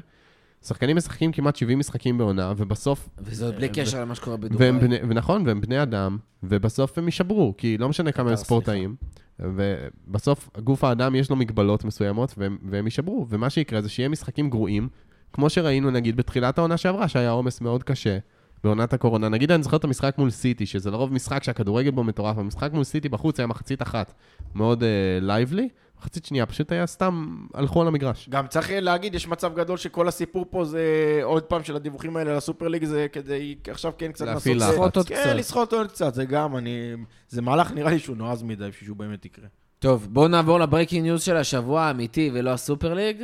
[0.66, 4.70] שחקנים משחקים כמעט 70 משחקים בעונה, ובסוף וזאת בלי קשר למה שקורה בדובאי.
[5.08, 8.96] ונכון, והם בני אדם, ובסוף הם יישברו, כי לא משנה כמה הם ספורטאים,
[9.38, 14.50] ובסוף גוף האדם יש לו מגבלות מסוימות, והם, והם יישברו, ומה שיקרה זה שיהיה משחקים
[14.50, 14.88] גרועים,
[15.32, 18.18] כמו שראינו נגיד בתחילת העונה שעברה, שהיה עומס מאוד קשה,
[18.64, 19.28] בעונת הקורונה.
[19.28, 22.84] נגיד אני זוכר את המשחק מול סיטי, שזה לרוב משחק שהכדורגל בו מטורף, המשחק מול
[22.84, 24.14] סיטי בחוץ היה מחצית אחת,
[24.54, 24.84] מאוד
[25.20, 25.68] lively,
[26.00, 28.28] מחצית שנייה פשוט היה סתם, הלכו על המגרש.
[28.28, 30.82] גם צריך להגיד, יש מצב גדול שכל הסיפור פה זה
[31.22, 34.74] עוד פעם של הדיווחים האלה ל Super League, זה כדי עכשיו כן קצת להפעיל לעשות-
[34.74, 34.78] לחץ.
[34.78, 35.34] לסחוט עוד כן, קצת.
[35.36, 36.92] לסחוט עוד קצת, זה גם, אני...
[37.28, 39.46] זה מהלך נראה לי שהוא נועז מדי בשביל שהוא באמת יקרה.
[39.78, 43.22] טוב, בואו נעבור ל breaking news של השבוע האמיתי ולא ה Super League.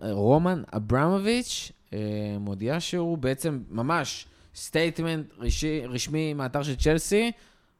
[0.00, 1.98] רומן אברמוביץ' אה,
[2.40, 5.26] מודיע שהוא בעצם ממש statement
[5.88, 7.32] רשמי מהאתר של צ'לסי,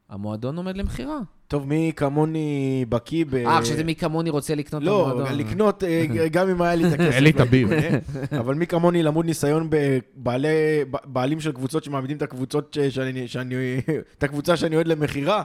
[0.09, 1.19] המועדון עומד למכירה.
[1.47, 3.35] טוב, מי כמוני בקיא ב...
[3.35, 5.37] אה, עכשיו זה מי כמוני רוצה לקנות את לא, המועדון.
[5.37, 7.11] לקנות, אה, גם אם היה לי את הכסף.
[7.11, 7.69] אין לי את לא הביב.
[8.39, 10.47] אבל מי כמוני למוד ניסיון בבעלי,
[11.05, 13.55] בעלים של קבוצות שמעמידים את הקבוצות ש- שאני, שאני,
[14.17, 15.43] את הקבוצה שאני אוהד למכירה,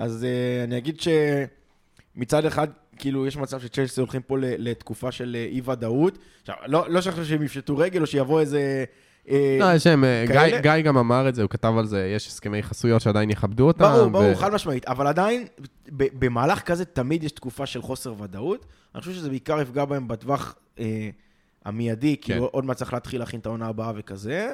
[0.00, 5.44] אז אה, אני אגיד שמצד אחד, כאילו, יש מצב שצ'לסי הולכים פה לתקופה של אה,
[5.52, 6.18] אי-ודאות.
[6.40, 8.84] עכשיו, לא, לא שאני חושב שהם יפשטו רגל או שיבוא איזה...
[9.30, 10.24] אה, לא, יש להם, אה?
[10.62, 13.84] גיא, גם אמר את זה, הוא כתב על זה, יש הסכמי חסויות שעדיין יכבדו אותם.
[13.84, 14.88] ברור, ברור, חד משמעית.
[14.88, 15.46] אבל עדיין,
[15.92, 18.66] במהלך כזה תמיד יש תקופה של חוסר ודאות.
[18.94, 21.08] אני חושב שזה בעיקר יפגע בהם בטווח אה,
[21.64, 22.32] המיידי, כן.
[22.32, 24.52] כאילו עוד מעט צריך להתחיל להכין את העונה הבאה וכזה.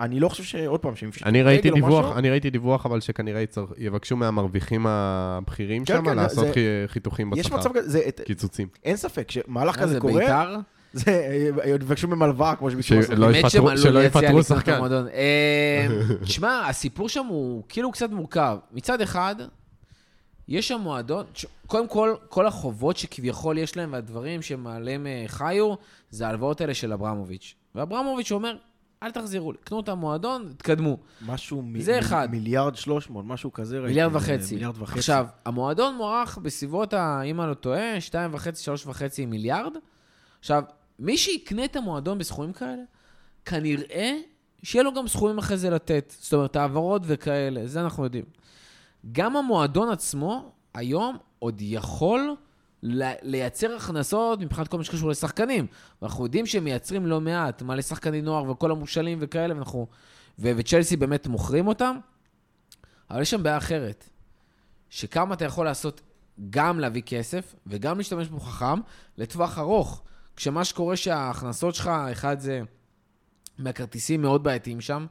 [0.00, 2.18] אני לא חושב שעוד פעם שהם יפשטו אני ראיתי רגל או דיווח, משהו.
[2.18, 6.60] אני ראיתי דיווח, אבל שכנראה יצר- יבקשו מהמרוויחים הבכירים כן, שם כן, לעשות זה- חי-
[6.86, 8.68] חיתוכים יש בשכר, מצב כזה, זה- את- קיצוצים.
[8.84, 10.56] אין ספק, שמהלך מה כזה זה, קורה, בית"ר?
[10.92, 11.26] זה,
[11.66, 13.68] יבקשו מהם הלוואה, כמו שביקשו שלא יפטרו-
[14.42, 14.72] שחקן.
[15.14, 15.86] אה,
[16.24, 18.58] תשמע, הסיפור שם הוא כאילו קצת מורכב.
[18.72, 19.36] מצד אחד,
[20.48, 21.24] יש שם מועדון,
[21.66, 25.74] קודם כל, כל החובות שכביכול יש להם והדברים שמעליהם אה, חיו,
[26.10, 27.54] זה ההלוואות האלה של אברמוביץ'.
[27.74, 28.56] ואברמוביץ' אומר,
[29.02, 30.96] אל תחזירו לי, קנו את המועדון, תתקדמו.
[31.26, 32.28] משהו מ- זה מ- אחד.
[32.30, 33.76] מיליארד שלוש מאות, משהו כזה.
[33.76, 34.54] ראיתי, מיליארד זה וחצי.
[34.54, 34.98] מיליארד וחצי.
[34.98, 38.12] עכשיו, המועדון מוערך בסביבות, ה- אם אני לא טועה, 2.5,
[38.86, 38.92] 3.5
[39.26, 39.72] מיליארד.
[40.40, 40.62] עכשיו,
[40.98, 42.82] מי שיקנה את המועדון בסכומים כאלה,
[43.44, 44.16] כנראה
[44.62, 46.14] שיהיה לו גם סכומים אחרי זה לתת.
[46.20, 48.24] זאת אומרת, העברות וכאלה, זה אנחנו יודעים.
[49.12, 52.36] גם המועדון עצמו, היום, עוד יכול
[53.22, 55.66] לייצר הכנסות מבחינת כל מה שקשור לשחקנים.
[56.02, 59.86] ואנחנו יודעים שהם מייצרים לא מעט, מלא שחקני נוער וכל המושאלים וכאלה, ואנחנו...
[60.38, 61.98] ו- וצ'לסי באמת מוכרים אותם.
[63.10, 64.08] אבל יש שם בעיה אחרת,
[64.90, 66.00] שכמה אתה יכול לעשות
[66.50, 68.80] גם להביא כסף וגם להשתמש בו חכם
[69.18, 70.02] לטווח ארוך.
[70.36, 72.60] כשמה שקורה שההכנסות שלך, אחד זה
[73.58, 75.06] מהכרטיסים מאוד בעייתיים שם.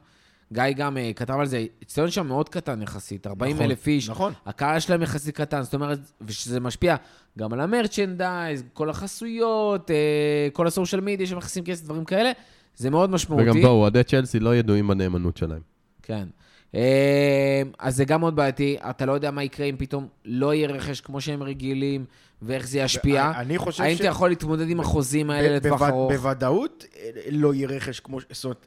[0.52, 4.10] גיא גם uh, כתב על זה, אצטדיון שם מאוד קטן יחסית, 40 נכון, אלף איש.
[4.10, 4.32] נכון.
[4.46, 6.96] הקהל שלהם יחסית קטן, זאת אומרת, ושזה משפיע
[7.38, 12.32] גם על המרצ'נדייז, כל החסויות, אה, כל הסושיאל מדיה שמכניסים כסף, דברים כאלה,
[12.76, 13.50] זה מאוד משמעותי.
[13.50, 15.60] וגם בואו, אוהדי צ'לסי לא ידועים בנאמנות שלהם.
[16.02, 16.28] כן.
[16.74, 20.68] אה, אז זה גם מאוד בעייתי, אתה לא יודע מה יקרה אם פתאום לא יהיה
[20.68, 22.04] רכש כמו שהם רגילים,
[22.42, 23.32] ואיך זה ישפיע.
[23.36, 24.00] אני חושב האם ש...
[24.00, 26.12] אתה יכול להתמודד עם החוזים האלה לטווח ארוך?
[26.12, 28.20] בוודאות אה, לא יהיה רכש כמו...
[28.20, 28.66] ש- זאת אומרת,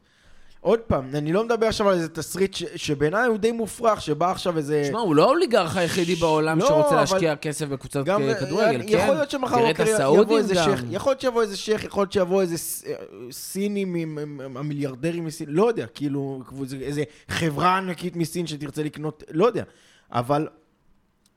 [0.61, 4.31] עוד פעם, אני לא מדבר עכשיו על איזה תסריט ש- שבעיניי הוא די מופרך, שבא
[4.31, 4.85] עכשיו איזה...
[4.87, 8.81] שמע, הוא לא האוליגרך היחידי בעולם לא, שרוצה אבל- להשקיע כסף בקבוצת גם, אה, כדורגל,
[8.81, 9.13] יכול כן?
[9.13, 9.57] להיות שמחר
[10.21, 10.55] יבוא איזה.
[10.55, 12.55] שייח, יכול להיות שיבוא איזה שייח, יכול להיות שיבוא איזה
[12.87, 12.93] אה,
[13.31, 13.95] סינים
[14.55, 16.41] המיליארדרים מסין, לא יודע, כאילו,
[16.81, 19.63] איזה חברה ענקית מסין שתרצה לקנות, לא יודע,
[20.11, 20.47] אבל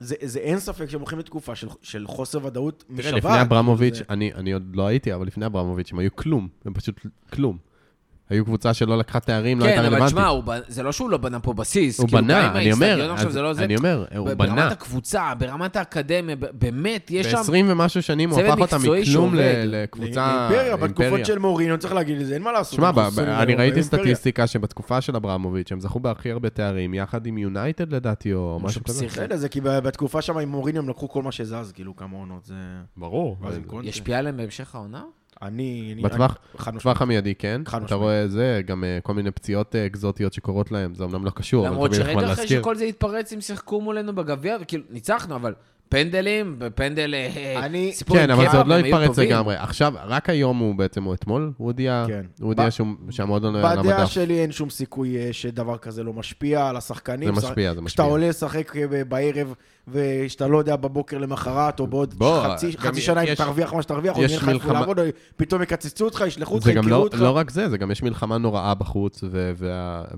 [0.03, 3.25] זה, זה אין ספק שהם הולכים לתקופה של, של חוסר ודאות תראה, משוועת.
[3.25, 6.75] לפני אברמוביץ', זה- אני, אני עוד לא הייתי, אבל לפני אברמוביץ' הם היו כלום, הם
[6.75, 7.01] פשוט
[7.33, 7.59] כלום.
[8.33, 10.17] היו קבוצה שלא לקחה תארים, לא כן, הייתה אבל רלוונטית.
[10.17, 12.01] תשמע, הוא בנ- זה לא שהוא לא בנה פה בסיס.
[12.01, 13.65] הוא בנה, עם אני אומר, עכשיו אז זה לא זה.
[13.65, 14.55] אני אומר, הוא ב- בנה.
[14.55, 17.37] ברמת הקבוצה, ברמת האקדמיה, ב- באמת, יש שם...
[17.43, 19.35] ב-20 ומשהו שנים הוא הפך מקצועי מכלום.
[19.65, 21.25] לקבוצה לאימפריה, בתקופות אימפריה.
[21.25, 22.75] של מורינו, צריך להגיד את זה, אין מה לעשות.
[22.77, 22.91] שמע,
[23.43, 23.83] אני ראיתי באימפריה.
[23.83, 28.85] סטטיסטיקה שבתקופה של אברמוביץ' הם זכו בהכי הרבה תארים, יחד עם יונייטד לדעתי, או משהו
[28.85, 29.07] כזה.
[29.07, 32.45] בסדר, זה כי בתקופה שם עם מורינו הם לקחו כל מה שזז, כאילו, כמה עונות,
[32.45, 32.55] זה...
[32.97, 33.37] ברור.
[34.15, 35.03] עליהם בהמשך העונה?
[35.43, 35.91] אני...
[35.95, 36.37] אני- בטווח-
[37.03, 37.61] המיידי, כן.
[37.67, 38.03] חד אתה משמעית.
[38.03, 41.65] רואה זה, גם אה, כל מיני פציעות אה, אקזוטיות שקורות להם, זה אמנם לא קשור,
[41.67, 42.61] אבל למרות תמיד נחמד שרגע אחרי להזכיר.
[42.61, 45.55] שכל זה התפרץ, הם שיחקו מולנו בגביע, וכאילו, ניצחנו, אבל
[45.93, 47.15] פנדלים, בפנדל...
[47.15, 49.19] אה, אני- סיפור כן, אבל זה עוד לא התפרץ.
[49.19, 49.55] לגמרי.
[49.57, 52.23] עכשיו, רק היום הוא בעצם, הוא אתמול, הוא הודיע, כן.
[52.41, 52.67] הוא הודיע
[53.11, 54.11] שהמועדון לא היה על בדעה המדף.
[54.11, 57.35] שלי אין שום סיכוי אה, שדבר כזה לא משפיע על השחקנים.
[57.35, 58.05] זה משפיע, זה כשאתה משפיע.
[58.05, 59.55] עולה לשחק אה, בערב,
[59.89, 63.75] ושאתה לא יודע בבוקר למחרת, או בעוד בוא, חצי גם חצי שנה אם יש- תרוויח
[63.75, 65.05] מה שתרוויח, או יש יהיה לך איפה לעבוד, או
[65.37, 67.21] פתאום יקצצו אותך, ישלחו אותך, זה גם ימכרו לא, אותך.
[67.21, 69.25] לא רק זה, זה גם יש מלחמה נוראה בחוץ,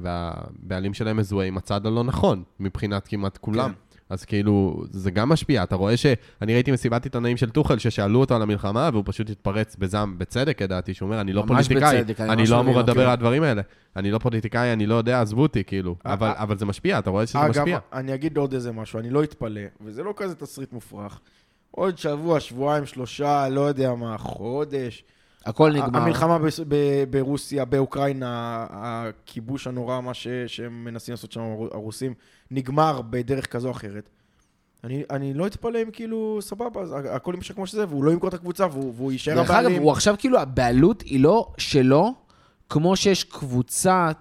[0.00, 3.68] והבעלים שלהם מזוהה עם הצד הלא נכון, מבחינת כמעט כולם.
[3.68, 3.74] כן.
[4.14, 5.62] אז כאילו, זה גם משפיע.
[5.62, 6.06] אתה רואה ש...
[6.42, 10.60] אני ראיתי מסיבת עיתונאים של טוחל, ששאלו אותו על המלחמה, והוא פשוט התפרץ בזעם, בצדק,
[10.60, 12.90] ידעתי, שהוא אומר, אני לא פוליטיקאי, בצדק, אני אני לא אמור אותו.
[12.90, 13.62] לדבר על הדברים האלה.
[13.96, 15.96] אני לא פוליטיקאי, אני לא יודע, עזבו אותי, כאילו.
[16.06, 16.42] אה, אבל אה.
[16.42, 17.78] אבל זה משפיע, אתה רואה שזה אגב, משפיע.
[17.92, 21.20] אני אגיד עוד איזה משהו, אני לא אתפלא, וזה לא כזה תסריט מופרך.
[21.70, 25.04] עוד שבוע, שבועיים, שלושה, לא יודע מה, חודש.
[25.46, 26.00] הכל נגמר.
[26.00, 31.40] המלחמה בס- ב- ברוסיה, באוקראינה, הכיבוש הנורא, מה ש- שהם מנסים לעשות שם
[31.72, 32.14] הרוסים,
[32.50, 34.08] נגמר בדרך כזו או אחרת.
[34.84, 36.80] אני, אני לא אתפלא אם כאילו, סבבה,
[37.10, 39.82] הכל יימשך כמו שזה, והוא לא ימכור את הקבוצה, והוא, והוא יישאר דרך אגב, הבעלים.
[39.82, 42.14] הוא עכשיו כאילו, הבעלות היא לא שלו,
[42.68, 44.16] כמו שיש קבוצת...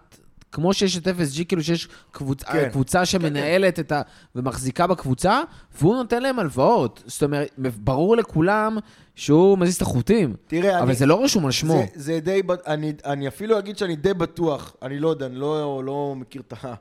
[0.51, 2.43] כמו שיש את FSG, כאילו שיש קבוצ...
[2.43, 2.69] כן.
[2.69, 4.01] קבוצה שמנהלת את ה...
[4.35, 5.41] ומחזיקה בקבוצה,
[5.79, 7.03] והוא נותן להם הלוואות.
[7.05, 8.77] זאת אומרת, ברור לכולם
[9.15, 10.35] שהוא מזיז את החוטים.
[10.47, 11.73] תראה, אבל אני, זה לא רשום על שמו.
[11.73, 15.83] זה, זה די, אני, אני אפילו אגיד שאני די בטוח, אני לא יודע, אני לא,
[15.83, 16.73] לא מכיר את ה...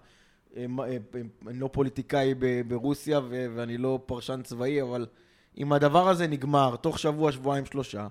[0.56, 2.34] אני לא פוליטיקאי
[2.68, 5.06] ברוסיה ואני לא פרשן צבאי, אבל
[5.58, 8.06] אם הדבר הזה נגמר תוך שבוע, שבועיים, שלושה,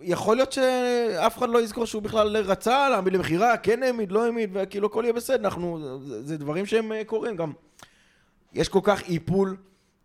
[0.00, 4.50] יכול להיות שאף אחד לא יזכור שהוא בכלל רצה להעמיד למכירה, כן העמיד, לא העמיד,
[4.52, 7.52] וכאילו הכל יהיה בסדר, אנחנו, זה, זה דברים שהם אה, קורים גם.
[8.52, 9.56] יש כל כך איפול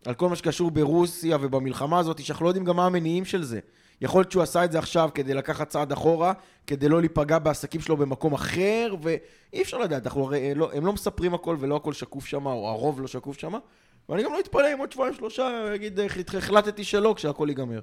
[0.06, 3.60] על כל מה שקשור ברוסיה ובמלחמה הזאת, שאנחנו לא יודעים גם מה המניעים של זה.
[4.02, 6.34] יכול להיות שהוא עשה את זה עכשיו כדי לקחת צעד אחורה,
[6.68, 10.93] כדי לא להיפגע בעסקים שלו במקום אחר, ואי אפשר לדעת, אנחנו הרי, לא, הם לא
[10.93, 13.54] מספרים הכל ולא הכל שקוף שם, או הרוב לא שקוף שם,
[14.10, 16.00] ואני גם לא אתפלא אם עוד שבועיים שלושה יגיד,
[16.38, 17.80] החלטתי שלא כשהכל ייגמר.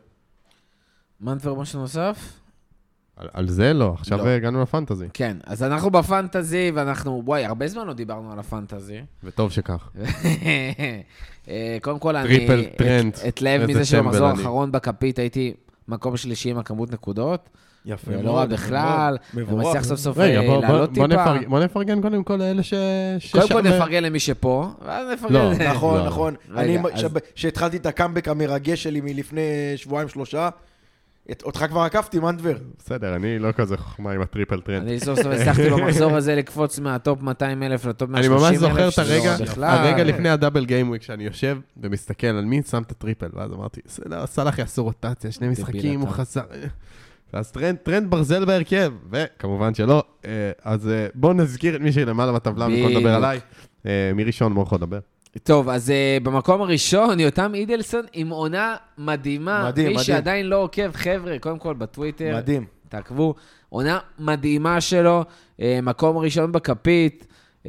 [1.21, 2.43] מנטבר, משהו נוסף?
[3.17, 4.29] על, על זה לא, עכשיו לא.
[4.29, 5.07] הגענו ל fantasy.
[5.15, 9.01] כן, אז אנחנו ב fantasy, ואנחנו, וואי, הרבה זמן לא דיברנו על ה fantasy.
[9.25, 9.91] וטוב שכך.
[11.49, 13.14] אה, קודם כל, אני triple טרנט.
[13.29, 14.27] אתלהב איזה מזה שבמחזור.
[14.27, 15.55] האחרון בכפית הייתי
[15.89, 17.49] מקום שלישי עם הכמות נקודות.
[17.87, 19.64] יפה ולא רע בכלל, מבורך.
[19.64, 21.22] ומצליח סוף סוף רגע, אה, לעלות בוא, טיפה.
[21.22, 22.74] נפרגן, בוא נפרגן קודם כל לאלה ש...
[23.33, 25.35] קודם כל נפרגן למי שפה, ואז נפרגן...
[25.35, 26.07] לא, נכון, לא.
[26.07, 26.35] נכון.
[26.51, 29.41] רגע, אני, אז- שב- שהתחלתי את הקאמבק המרגש שלי מלפני
[29.76, 30.49] שבועיים שלושה,
[31.31, 32.57] את- אותך כבר עקפתי, מנדבר.
[32.79, 34.83] בסדר, אני לא כזה חוכמה עם ה triple טרנט.
[34.89, 38.45] אני סוף סוף הצלחתי במחזור הזה לקפוץ מה top 200 אלף ל top אני 130
[38.45, 38.53] אלף.
[38.53, 39.83] ממש זוכר את שזה לא הרגע.
[39.83, 43.29] הרגע לפני ה double game week, שאני יושב ומסתכל על מי שם את ה triple,
[43.33, 46.09] ואז אמרתי, "סלאח, סלאח יעשו רוטציה, שני משחקים, הוא.
[46.09, 46.43] חזר.
[47.35, 50.03] ואז טרנט, טרנט ברזל בהרכב, וכמובן שלא.
[50.25, 50.31] אה,
[50.64, 53.14] אז אה, בואו נזכיר את מי שלמעלה בטבלה, במקום לדבר.
[53.14, 53.41] עליי.
[53.87, 54.99] אה, מי ראשון, מורכו, דבר.
[55.39, 59.64] טוב, אז uh, במקום הראשון, יותם אידלסון עם עונה מדהימה.
[59.68, 60.07] מדהים, מי מדהים.
[60.07, 62.66] שעדיין לא עוקב, חבר'ה, קודם כל בטוויטר, מדהים.
[62.89, 63.35] תעקבו.
[63.68, 65.24] עונה מדהימה שלו,
[65.57, 67.26] uh, מקום ראשון בכפית,
[67.64, 67.68] uh,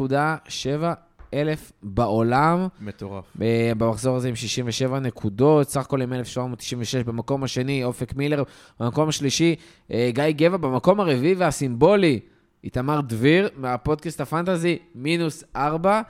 [0.00, 0.94] 16.7
[1.34, 2.68] אלף בעולם.
[2.80, 3.24] מטורף.
[3.42, 8.42] אה, במחזור הזה עם 67 נקודות, סך הכל עם 1796 במקום השני, אופק מילר
[8.80, 9.56] במקום השלישי,
[9.92, 12.20] אה, גיא גבע במקום הרביעי והסימבולי,
[12.64, 16.00] איתמר דביר מהפודקאסט הפנטזי, מינוס 4,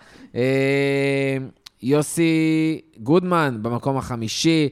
[1.83, 4.69] יוסי גודמן במקום החמישי,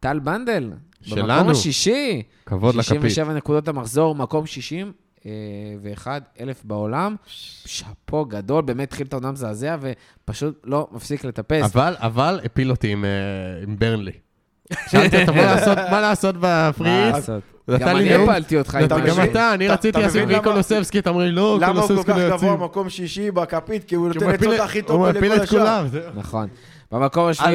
[0.00, 1.50] טל בנדל במקום שלנו.
[1.50, 3.00] השישי, כבוד לכפית.
[3.00, 4.92] 67 נקודות המחזור, מקום 60,
[5.82, 7.16] ואחד אלף בעולם.
[7.26, 11.76] שאפו גדול, באמת התחיל את העונה מזעזע, ופשוט לא מפסיק לטפס.
[11.76, 13.10] אבל, אבל הפיל אותי עם, אה,
[13.62, 14.12] עם ברנלי.
[14.88, 17.14] שאלתי אותו מה לעשות, מה לעשות מה בפריץ.
[17.14, 17.42] לעשות?
[17.44, 18.30] נתן גם לי אני נאום.
[18.30, 19.16] הפלתי אותך עם אתה- גם?
[19.30, 21.86] אתה, אני רציתי אתה לשים מבין למה- קולוסבסקי, אתה אומר לי, לא, למה הוא כל
[21.86, 22.64] קולוסבסקי כך לא גבוה, יציב.
[22.64, 23.84] מקום שישי בכפית?
[23.84, 25.86] כי הוא נותן עצות הכי טוב לכל השאר.
[26.14, 26.48] נכון.
[26.92, 27.46] במקום השני,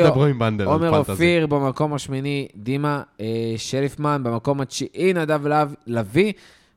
[0.66, 0.98] עומר.
[0.98, 3.26] אופיר במקום השמיני, דימה אה,
[3.58, 6.34] שריפמן במקום התשיעי, נדב לב- לביא,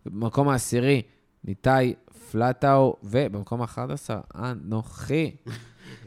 [0.07, 1.03] במקום העשירי,
[1.45, 1.95] ניתאי
[2.33, 5.31] פלטאו, ובמקום ה-11, אנוכי.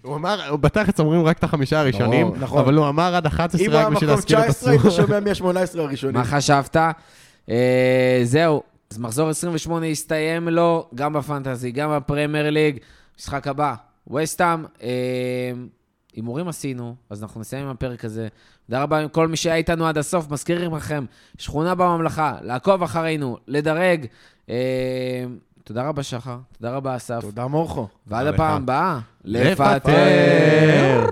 [0.01, 2.59] הוא אמר, בתכלס אומרים רק את החמישה הראשונים, ברור, נכון.
[2.59, 4.85] אבל הוא אמר עד 11 אם הוא היה רק בשביל מקום להזכיר את 19, היית
[4.85, 4.91] עצמו.
[4.91, 6.15] שומע מ-18 הראשונים.
[6.15, 6.77] מה חשבת?
[7.49, 12.77] אה, זהו, אז מחזור 28 הסתיים לו, גם בפנטזי, גם בפרמייר ליג.
[13.19, 13.73] משחק הבא,
[14.13, 14.65] וסטאם.
[14.83, 14.89] אה,
[16.13, 18.27] הימורים עשינו, אז אנחנו נסיים עם הפרק הזה.
[18.65, 20.31] תודה רבה לכל מי שהיה איתנו עד הסוף.
[20.31, 21.05] מזכירים לכם,
[21.37, 24.05] שכונה בממלכה, לעקוב אחרינו, לדרג.
[25.63, 26.37] תודה רבה, שחר.
[26.57, 27.21] תודה רבה, אסף.
[27.21, 27.87] תודה מורכו.
[28.07, 28.61] ועד הפעם.
[28.63, 31.05] הבאה, לפטר.